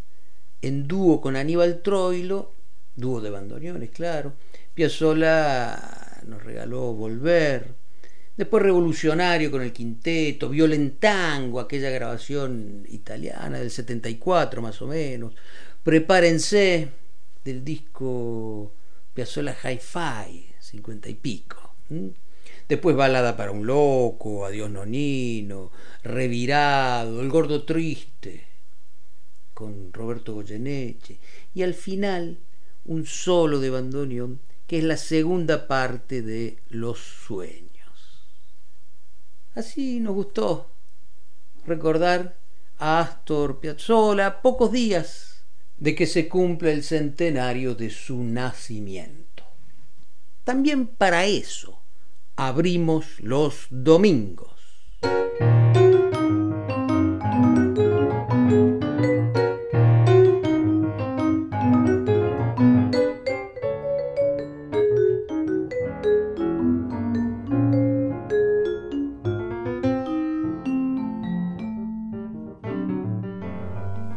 [0.61, 2.53] en dúo con Aníbal Troilo,
[2.95, 4.33] dúo de bandoneones, claro,
[4.73, 7.73] Piazzolla nos regaló Volver,
[8.37, 15.33] Después Revolucionario con el quinteto, Violentango, aquella grabación italiana del 74 más o menos.
[15.83, 16.89] Prepárense
[17.45, 18.73] del disco
[19.13, 21.75] Piazzolla Hi-Fi, 50 y pico.
[22.67, 25.71] Después Balada para un loco, Adiós Nonino,
[26.03, 28.43] Revirado, El Gordo Triste,
[29.53, 31.19] con Roberto Goyeneche.
[31.53, 32.39] Y al final
[32.83, 37.64] un solo de bandoneón que es la segunda parte de Los Sueños.
[39.55, 40.69] Así nos gustó
[41.65, 42.37] recordar
[42.77, 45.45] a Astor Piazzolla pocos días
[45.77, 49.43] de que se cumple el centenario de su nacimiento.
[50.43, 51.81] También para eso
[52.35, 54.51] abrimos los domingos.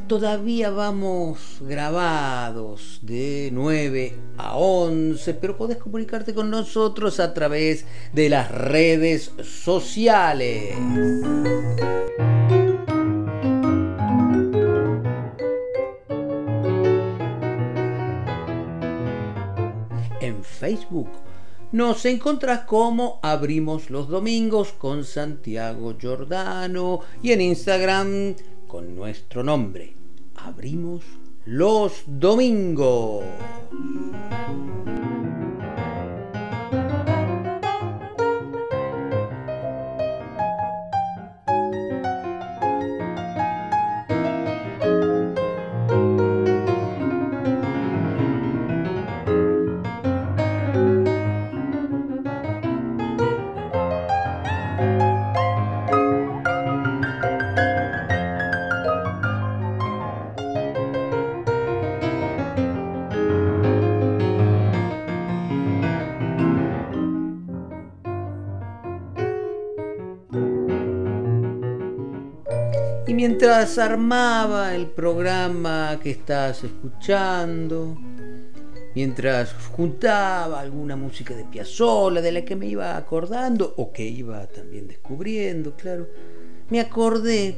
[0.09, 8.27] Todavía vamos grabados de 9 a 11, pero podés comunicarte con nosotros a través de
[8.27, 10.75] las redes sociales.
[20.21, 21.11] En Facebook
[21.71, 28.33] nos encontrás como Abrimos los Domingos con Santiago Giordano y en Instagram
[28.67, 29.98] con nuestro nombre,
[30.45, 31.03] abrimos
[31.45, 33.23] los domingos.
[73.39, 77.97] Mientras armaba el programa que estás escuchando,
[78.93, 84.45] mientras juntaba alguna música de Piazzolla de la que me iba acordando o que iba
[84.47, 86.09] también descubriendo, claro,
[86.69, 87.55] me acordé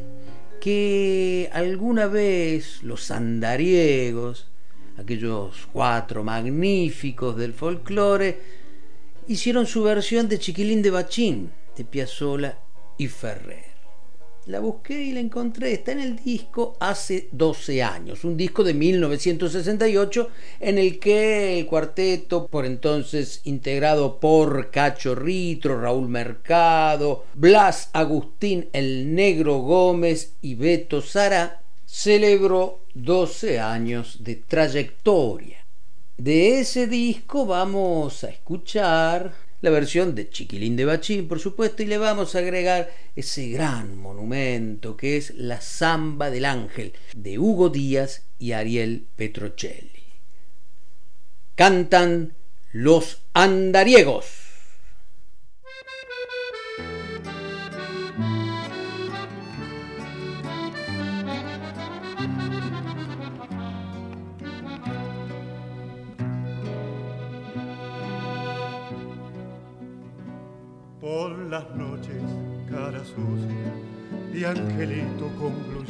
[0.60, 4.52] que alguna vez los andariegos,
[4.98, 8.38] aquellos cuatro magníficos del folclore,
[9.28, 12.60] hicieron su versión de Chiquilín de Bachín de Piazzolla
[13.00, 13.71] y Ferrer.
[14.48, 15.74] La busqué y la encontré.
[15.74, 18.24] Está en el disco hace 12 años.
[18.24, 25.80] Un disco de 1968 en el que el cuarteto, por entonces integrado por Cacho Ritro,
[25.80, 35.66] Raúl Mercado, Blas Agustín El Negro Gómez y Beto Sara, celebró 12 años de trayectoria.
[36.18, 41.86] De ese disco vamos a escuchar la versión de Chiquilín de Bachín, por supuesto, y
[41.86, 47.70] le vamos a agregar ese gran monumento que es la Zamba del Ángel de Hugo
[47.70, 50.04] Díaz y Ariel Petrocelli.
[51.56, 52.34] Cantan
[52.72, 54.26] los andariegos.
[71.02, 72.22] Por las noches,
[72.70, 73.74] cara sucia
[74.32, 75.84] y angelito con blue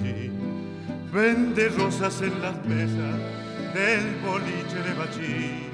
[1.11, 3.19] vende rosas en las mesas
[3.73, 5.69] del boliche de Bachín.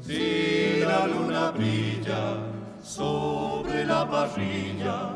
[0.00, 2.38] Si la luna brilla
[2.82, 5.10] sobre la parrilla,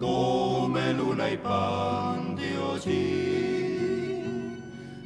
[0.00, 3.84] come luna y pan de hollín.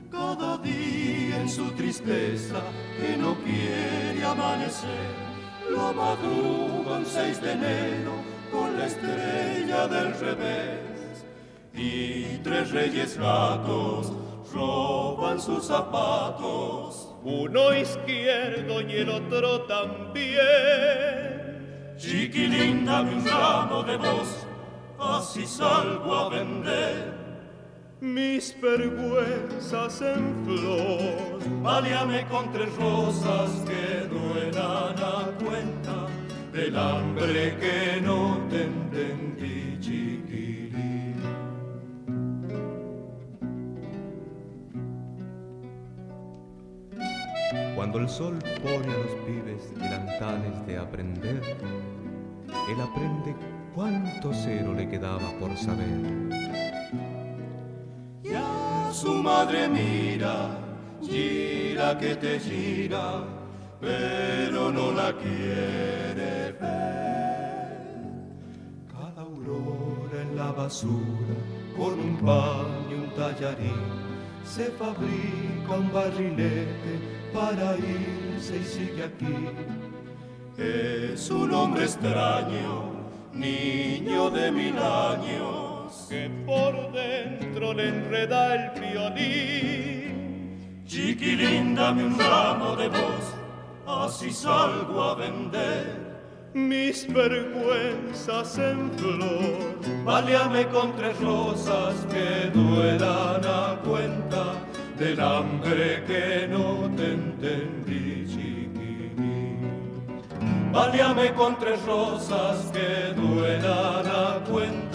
[0.09, 2.63] Cada día en su tristeza
[2.97, 5.32] que no quiere amanecer
[5.71, 8.13] lo madrugan 6 de enero
[8.51, 11.25] con la estrella del revés.
[11.75, 14.13] Y tres reyes gatos
[14.53, 20.33] roban sus zapatos, uno izquierdo y el otro también.
[21.97, 24.47] Chiquilinda, un ramo de voz,
[24.99, 27.12] así salgo a vender
[28.03, 31.63] mis vergüenzas en flor.
[31.63, 36.09] Váliame con tres rosas que duelan a cuenta
[36.53, 41.15] del hambre que no te entendí, chiquilín.
[47.77, 51.41] Cuando el sol pone a los pibes delantales de aprender,
[52.69, 53.37] él aprende
[53.77, 56.33] cuánto cero le quedaba por saber
[58.93, 60.51] su madre mira,
[61.03, 63.25] gira que te gira,
[63.81, 67.73] pero no la quiere ver.
[68.93, 71.37] Cada aurora en la basura,
[71.77, 73.83] con un pan y un tallarín,
[74.45, 76.93] se fabrica un barrilete
[77.33, 79.49] para irse y sigue aquí.
[80.57, 82.93] Es un hombre extraño,
[83.33, 85.72] niño de mil años
[86.09, 90.13] que por dentro le enreda el violín.
[90.87, 93.35] Chiquilín, dame un ramo de voz,
[93.87, 96.13] así salgo a vender
[96.55, 100.05] mis vergüenzas en flor.
[100.05, 104.45] Baleame con tres rosas que duelan a cuenta
[104.99, 109.73] del hambre que no te entendí, chiquilín.
[110.73, 114.92] Baleame con tres rosas que duelan a cuenta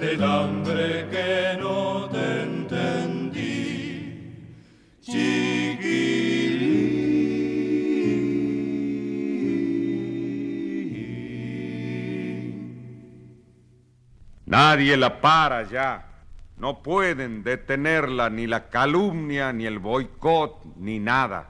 [0.00, 3.40] del hambre que no te entendí,
[14.46, 16.06] Nadie la para ya.
[16.56, 21.46] No pueden detenerla ni la calumnia, ni el boicot, ni nada.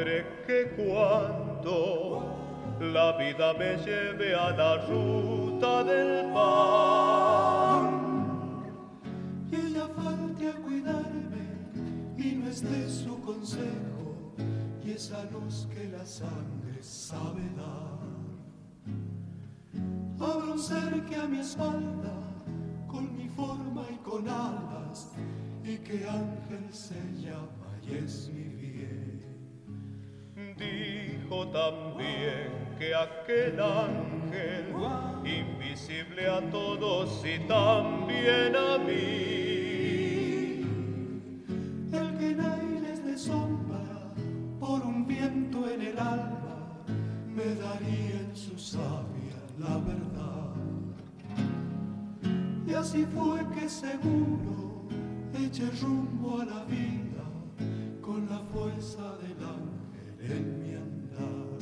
[0.00, 2.22] Madre que cuando
[2.80, 7.90] la vida me lleve a la ruta del pan
[9.50, 11.44] y ella falte a cuidarme
[12.16, 14.34] y no esté su consejo
[14.84, 18.00] y esa luz que la sangre sabe dar.
[20.18, 22.14] Habrá un ser que a mi espalda
[22.88, 25.10] con mi forma y con alas
[25.62, 28.49] y que ángel se llama y es mi
[30.60, 34.74] Dijo también que aquel ángel,
[35.24, 38.92] invisible a todos y también a mí,
[41.92, 44.12] el que en aires de sombra
[44.58, 46.84] por un viento en el alma
[47.26, 50.54] me daría en su sabia la verdad.
[52.66, 54.84] Y así fue que seguro
[55.34, 57.24] eché rumbo a la vida
[58.02, 59.79] con la fuerza del ángel
[60.22, 61.58] en mi andar.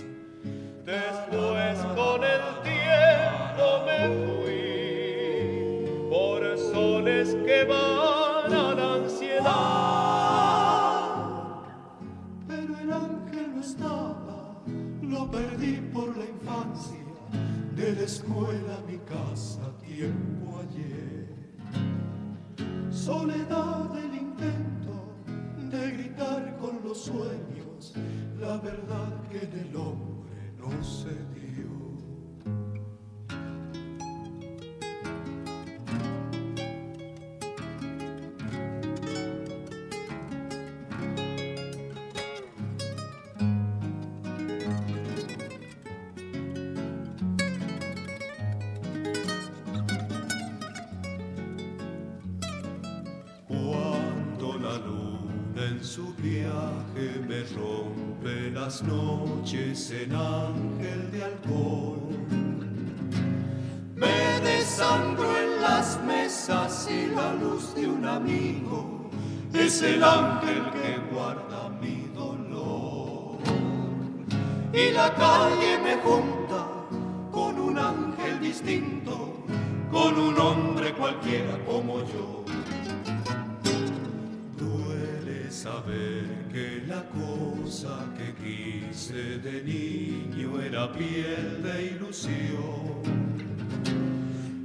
[0.85, 9.49] Después con el tiempo me fui por soles que van a la ansiedad.
[12.47, 14.63] Pero el ángel no estaba,
[15.03, 17.05] lo perdí por la infancia,
[17.77, 21.29] de la escuela a mi casa, tiempo ayer.
[22.91, 25.15] Soledad del intento
[25.71, 27.58] de gritar con los sueños
[28.41, 31.48] la verdad que en el hombre no se dio.
[59.39, 61.99] Noches en ángel de alcohol.
[63.95, 69.11] Me desangro en las mesas y la luz de un amigo
[69.53, 73.39] es el ángel que guarda mi dolor.
[74.73, 76.67] Y la calle me junta
[77.31, 79.45] con un ángel distinto,
[79.91, 82.38] con un hombre cualquiera como yo.
[85.59, 93.03] Saber que la cosa que quise de niño era piel de ilusión.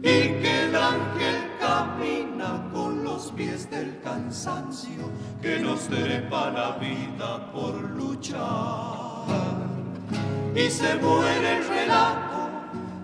[0.02, 5.10] Y que el ángel camina con los pies del cansancio
[5.42, 9.26] que nos trepa la vida por luchar.
[10.54, 12.42] Y se muere el relato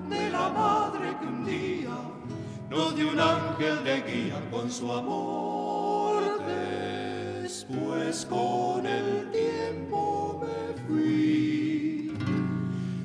[0.10, 1.98] de la madre que un día
[2.70, 5.59] nos dio un ángel de guía con su amor
[7.70, 12.14] pues con el tiempo me fui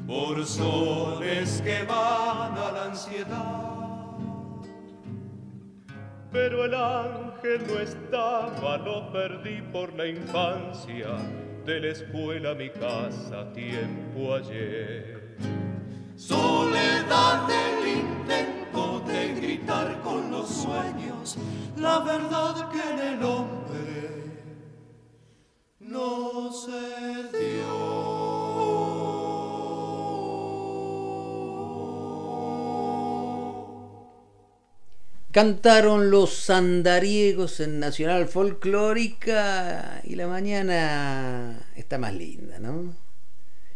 [0.06, 3.74] por soles que van a la ansiedad.
[6.32, 11.08] Pero el ángel no estaba, lo perdí por la infancia,
[11.64, 15.36] de la escuela a mi casa tiempo ayer.
[16.16, 21.36] Soledad del intento de gritar con los sueños,
[21.76, 23.73] la verdad que en el hombre
[25.86, 27.94] no se dio.
[35.30, 42.96] Cantaron los sandariegos en Nacional Folclórica y la mañana está más linda, ¿no?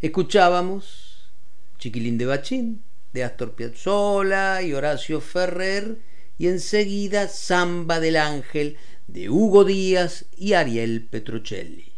[0.01, 1.33] Escuchábamos
[1.79, 5.99] Chiquilín de Bachín, de Astor Piazzolla y Horacio Ferrer,
[6.39, 8.77] y enseguida Samba del Ángel,
[9.09, 11.98] de Hugo Díaz y Ariel Petrocelli.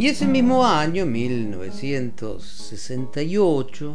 [0.00, 3.94] Y ese mismo año, 1968,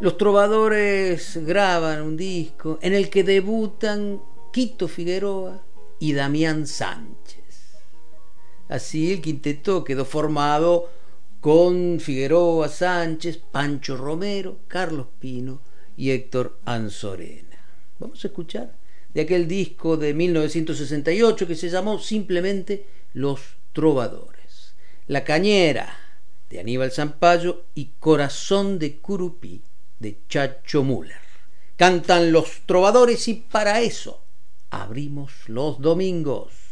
[0.00, 4.20] los trovadores graban un disco en el que debutan
[4.52, 5.62] Quito Figueroa
[5.98, 7.37] y Damián Sánchez.
[8.68, 10.90] Así el quinteto quedó formado
[11.40, 15.62] con Figueroa Sánchez, Pancho Romero, Carlos Pino
[15.96, 17.58] y Héctor Anzorena.
[17.98, 18.74] Vamos a escuchar
[19.14, 23.40] de aquel disco de 1968 que se llamó simplemente Los
[23.72, 24.74] Trovadores.
[25.06, 25.98] La Cañera
[26.50, 29.62] de Aníbal Zampayo y Corazón de Curupí
[29.98, 31.16] de Chacho Müller.
[31.76, 34.24] Cantan los trovadores y para eso
[34.70, 36.67] abrimos los domingos.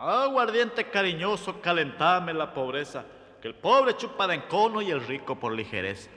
[0.00, 3.04] Aguardiente cariñoso, calentame la pobreza,
[3.42, 6.08] que el pobre chupa de encono y el rico por ligereza.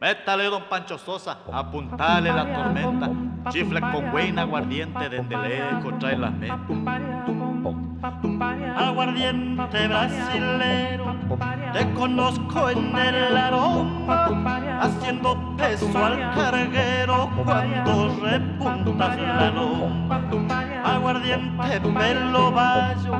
[0.00, 3.10] Métale, don Pancho Sosa, apuntale la tormenta,
[3.50, 6.60] chifle con buena aguardiente, desde lejos trae las metas.
[8.74, 11.16] Aguardiente brasilero,
[11.74, 20.75] te conozco en el aroma, haciendo peso al carguero cuando repuntas la loma.
[20.86, 23.14] Aguardiente pelo bayo,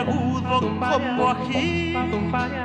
[0.00, 1.96] agudo como ají,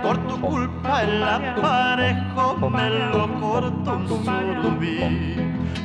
[0.03, 4.99] por tu culpa el aparejo me lo corto un surubí.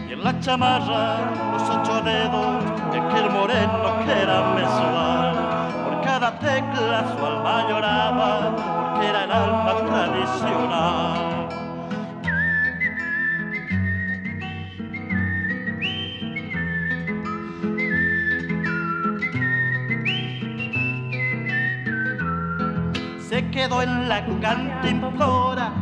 [0.08, 5.34] Y en la chamarra los ocho dedos de que el moreno quiera mesuar.
[5.84, 11.27] Por cada tecla su alma lloraba, porque era el alma tradicional.
[23.50, 25.72] Quedó en la cantimplora,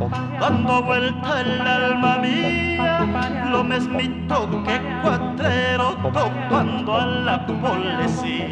[0.40, 8.48] dando vuelta el alma mía, lo mesmito que cuatrero tocando a la policía.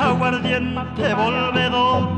[0.00, 2.08] Aguardiente volvedor,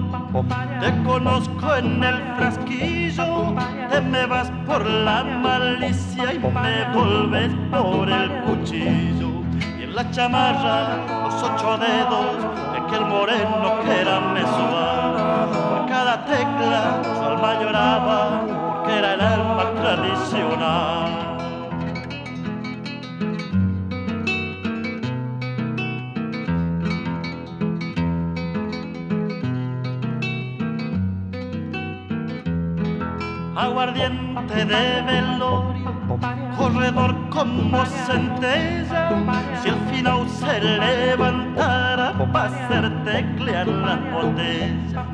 [0.80, 3.54] te conozco en el frasquillo,
[3.90, 9.42] te me vas por la malicia y me volves por el cuchillo.
[9.80, 15.48] En la chamarra los ocho dedos de aquel moreno que era mensual.
[15.70, 21.32] Por cada tecla su alma lloraba porque era el alma tradicional.
[33.54, 36.18] aguardiente de velorio,
[36.56, 39.08] corredor como centella,
[39.62, 42.01] si al final se levantara
[42.32, 45.06] para hacer teclear la botella.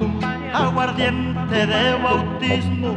[0.55, 2.97] Aguardiente de bautismo,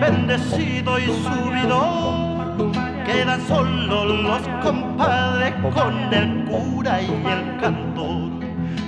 [0.00, 2.72] bendecido y subido,
[3.04, 8.44] quedan solo los compadres con el cura y el cantor.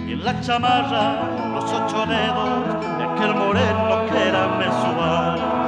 [0.07, 1.23] Y en la chamarra
[1.55, 5.63] los ocho dedos de aquel moreno que era mensual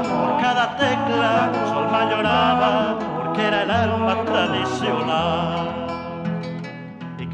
[0.45, 5.84] cada tecla su alma lloraba porque era el alma tradicional.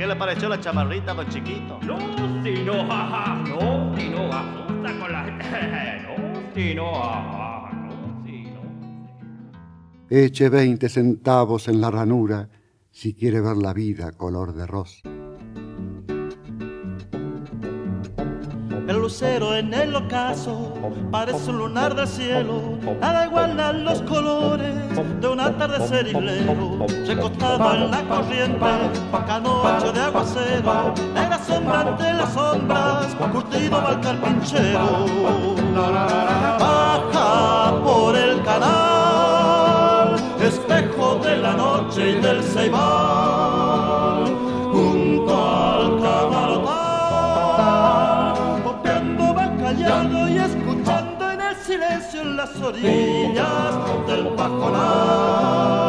[0.01, 1.85] ¿Y qué le pareció la chamarrita a los chiquitos?
[1.85, 1.99] No,
[2.43, 5.45] si no, jaja, no, si no, asusta con la gente,
[6.07, 8.63] no, si no, jaja, no, si no.
[10.09, 12.49] Eche 20 centavos en la ranura
[12.91, 15.20] si quiere ver la vida color de rosa.
[18.89, 20.73] El lucero en el ocaso
[21.11, 22.61] parece un lunar del cielo,
[23.01, 24.75] nada igual a los colores
[25.21, 26.87] de un atardecer islero.
[27.07, 28.67] Recostado en la corriente,
[29.27, 35.07] canocho de aguacero, negra sombra ante las sombras, curtido al carpinchero.
[36.59, 44.20] Baja por el canal, espejo de la noche y del ceibal,
[52.23, 53.75] en las orillas
[54.07, 55.81] del pajonal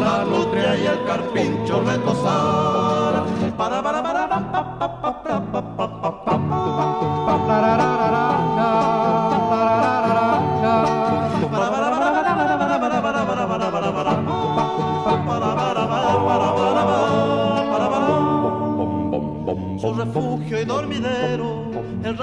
[0.00, 3.24] la nutria y el carpincho retosar
[3.56, 4.24] para para para
[5.36, 5.47] su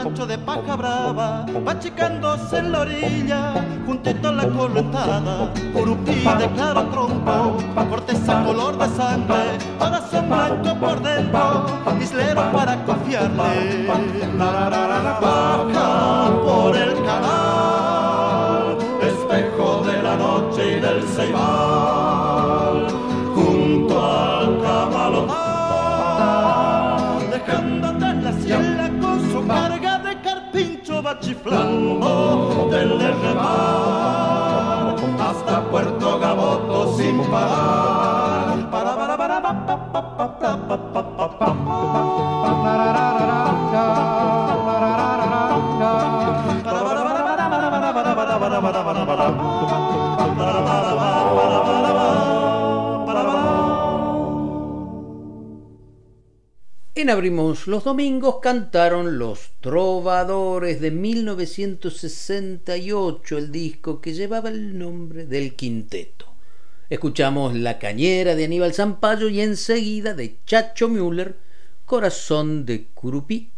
[0.06, 3.53] rancho de paja brava, va chicándose en la orilla,
[3.88, 7.57] juntito a la correntada, curupí de claro tronco,
[7.90, 11.65] corteza color de sangre, corazón blanco por dentro,
[11.99, 13.88] islero para confiarle.
[15.22, 22.88] Baja por el canal, espejo de la noche y del ceibal,
[23.34, 25.45] junto al camalotal
[31.06, 32.55] carpincho va
[57.10, 65.56] Abrimos los Domingos cantaron Los Trovadores de 1968, el disco que llevaba el nombre del
[65.56, 66.26] quinteto.
[66.90, 71.38] Escuchamos La Cañera de Aníbal Zampayo y enseguida de Chacho Müller,
[71.86, 73.52] Corazón de Curupí.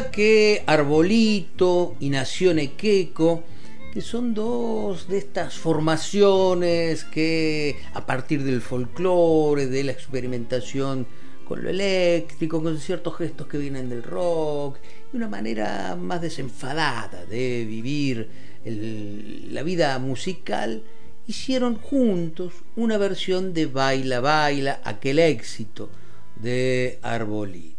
[0.00, 3.44] Que Arbolito y Nación Equeco,
[3.92, 11.06] que son dos de estas formaciones que a partir del folclore, de la experimentación
[11.46, 14.78] con lo eléctrico, con ciertos gestos que vienen del rock,
[15.12, 18.30] y una manera más desenfadada de vivir
[18.64, 20.82] la vida musical,
[21.26, 25.90] hicieron juntos una versión de Baila Baila, aquel éxito
[26.36, 27.71] de Arbolito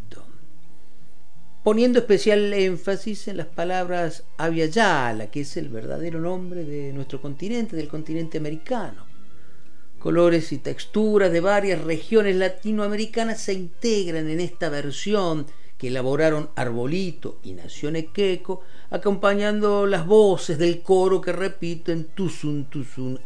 [1.63, 7.77] poniendo especial énfasis en las palabras Yala, que es el verdadero nombre de nuestro continente,
[7.77, 9.05] del continente americano.
[9.97, 17.39] Colores y texturas de varias regiones latinoamericanas se integran en esta versión que elaboraron Arbolito
[17.43, 23.19] y Nación Equeco, acompañando las voces del coro que repiten Tuzun Tuzun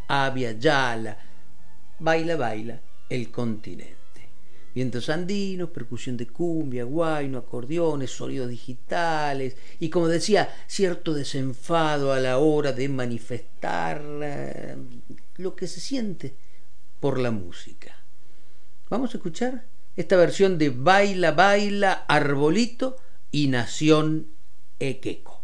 [0.59, 1.17] Yala,
[1.99, 3.96] baila baila el continente.
[4.77, 12.19] Vientos andinos, percusión de cumbia, guayno, acordeones, sonidos digitales y como decía, cierto desenfado a
[12.19, 14.75] la hora de manifestar eh,
[15.37, 16.35] lo que se siente
[16.99, 17.95] por la música.
[18.87, 22.97] Vamos a escuchar esta versión de Baila, Baila, Arbolito
[23.31, 24.27] y Nación
[24.77, 25.41] Equeco.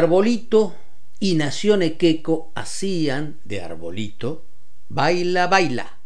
[0.00, 0.74] Arbolito
[1.18, 4.46] y Nación Equeco hacían de Arbolito
[4.88, 5.98] Baila, baila.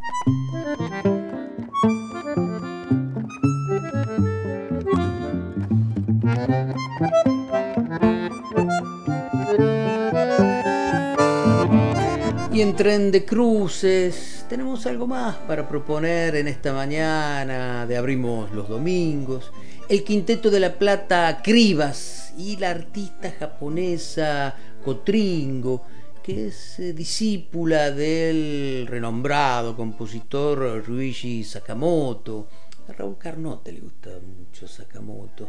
[12.52, 18.50] Y en Tren de Cruces tenemos algo más para proponer en esta mañana de Abrimos
[18.50, 19.52] los Domingos.
[19.88, 25.82] El Quinteto de la Plata Cribas y la artista japonesa Kotringo,
[26.22, 32.48] que es eh, discípula del renombrado compositor Ryuichi Sakamoto.
[32.88, 35.48] A Raúl Carnote le gusta mucho Sakamoto.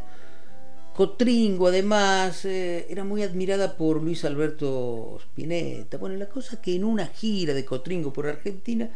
[0.95, 5.97] Cotringo, además, eh, era muy admirada por Luis Alberto Spinetta.
[5.97, 8.89] Bueno, la cosa que en una gira de Cotringo por Argentina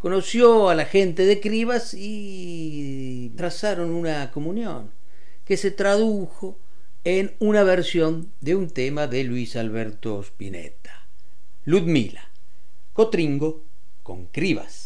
[0.00, 4.90] conoció a la gente de Cribas y trazaron una comunión
[5.44, 6.58] que se tradujo
[7.04, 11.06] en una versión de un tema de Luis Alberto Spinetta,
[11.64, 12.30] Ludmila,
[12.94, 13.62] Cotringo
[14.02, 14.83] con Cribas.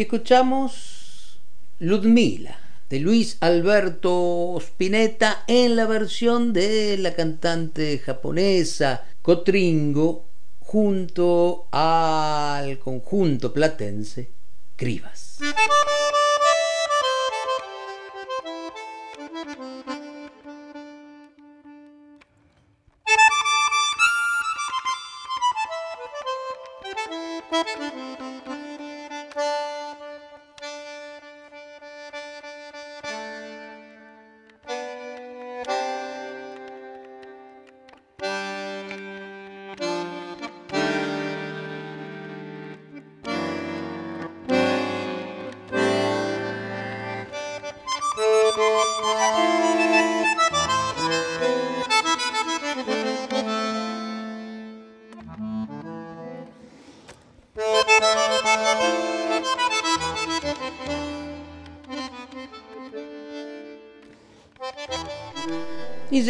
[0.00, 1.38] Escuchamos
[1.78, 2.58] Ludmila
[2.88, 10.24] de Luis Alberto Spinetta en la versión de la cantante japonesa Cotringo
[10.58, 14.30] junto al conjunto platense
[14.74, 15.38] Cribas.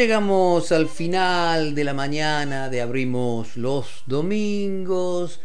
[0.01, 5.41] Llegamos al final de la mañana de Abrimos los Domingos,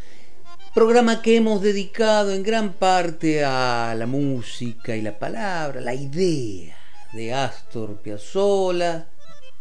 [0.74, 6.74] programa que hemos dedicado en gran parte a la música y la palabra, la idea
[7.12, 9.10] de Astor Piazzolla.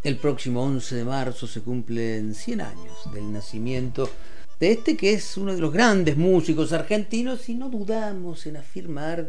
[0.05, 4.09] El próximo 11 de marzo se cumplen 100 años del nacimiento
[4.61, 9.27] de este que es uno de los grandes músicos argentinos y no dudamos en afirmar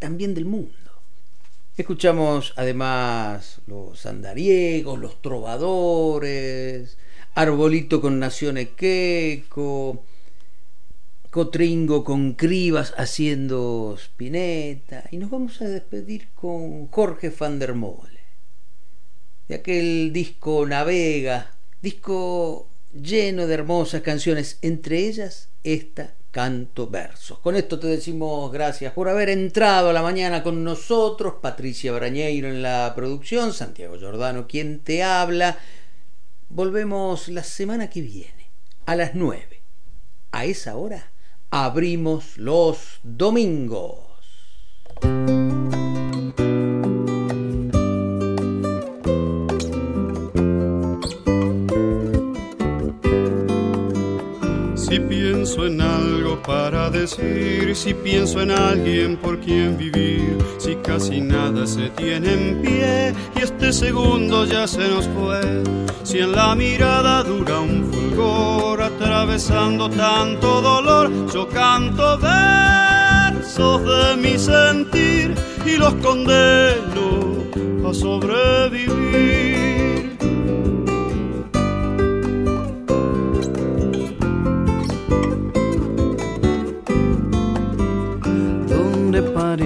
[0.00, 0.83] también del mundo.
[1.76, 6.98] Escuchamos además los andariegos, los trovadores,
[7.34, 10.04] Arbolito con Nacione Queco,
[11.30, 18.20] Cotringo con Cribas haciendo Spinetta y nos vamos a despedir con Jorge van der Mole
[19.48, 21.50] de aquel disco Navega,
[21.82, 27.38] disco lleno de hermosas canciones, entre ellas esta canto versos.
[27.38, 32.48] Con esto te decimos gracias por haber entrado a la mañana con nosotros, Patricia Brañeiro
[32.48, 35.56] en la producción, Santiago Giordano quien te habla.
[36.48, 38.50] Volvemos la semana que viene,
[38.84, 39.62] a las 9.
[40.32, 41.12] A esa hora
[41.50, 44.00] abrimos los domingos.
[55.54, 61.64] Pienso en algo para decir, si pienso en alguien por quien vivir, si casi nada
[61.66, 65.62] se tiene en pie y este segundo ya se nos fue,
[66.02, 74.36] si en la mirada dura un fulgor atravesando tanto dolor, yo canto versos de mi
[74.38, 77.44] sentir y los condeno
[77.88, 79.73] a sobrevivir.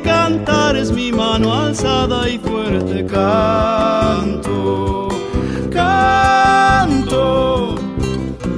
[0.00, 5.08] Cantar es mi mano alzada y fuerte canto,
[5.70, 7.76] canto.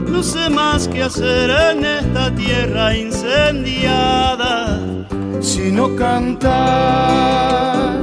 [0.09, 4.81] No sé más que hacer en esta tierra incendiada,
[5.41, 7.97] sino cantar.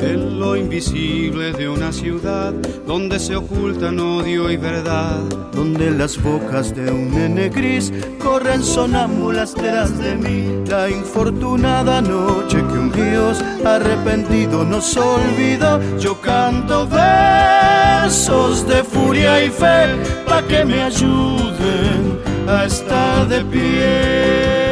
[0.00, 1.05] En lo invisible
[1.52, 2.52] de una ciudad
[2.86, 5.20] donde se ocultan odio y verdad,
[5.52, 7.92] donde las bocas de un nene gris
[8.22, 10.64] corren sonámbulas detrás de mí.
[10.68, 19.50] La infortunada noche que un Dios arrepentido nos olvidó, yo canto versos de furia y
[19.50, 19.86] fe
[20.26, 22.18] para que me ayuden
[22.48, 24.65] a estar de pie.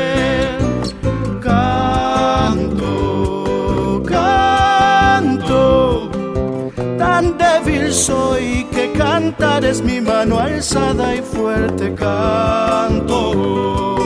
[7.95, 13.97] Soy que cantar es mi mano alzada y fuerte canto,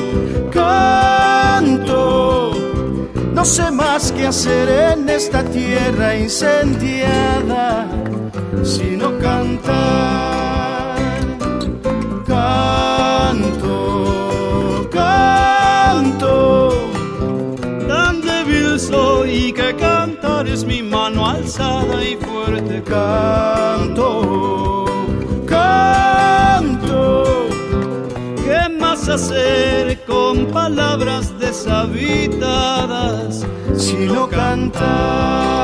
[0.53, 2.53] canto.
[3.33, 7.87] No sé más que hacer en esta tierra incendiada,
[8.63, 10.99] sino cantar,
[12.27, 13.71] canto,
[14.93, 16.91] canto.
[17.89, 22.28] Tan débil soy que cantar es mi mano alzada y fuerte
[22.89, 24.87] canto,
[25.47, 27.25] canto.
[28.45, 33.47] ¿Qué más hacer con palabras deshabitadas
[33.77, 35.58] sino cantar?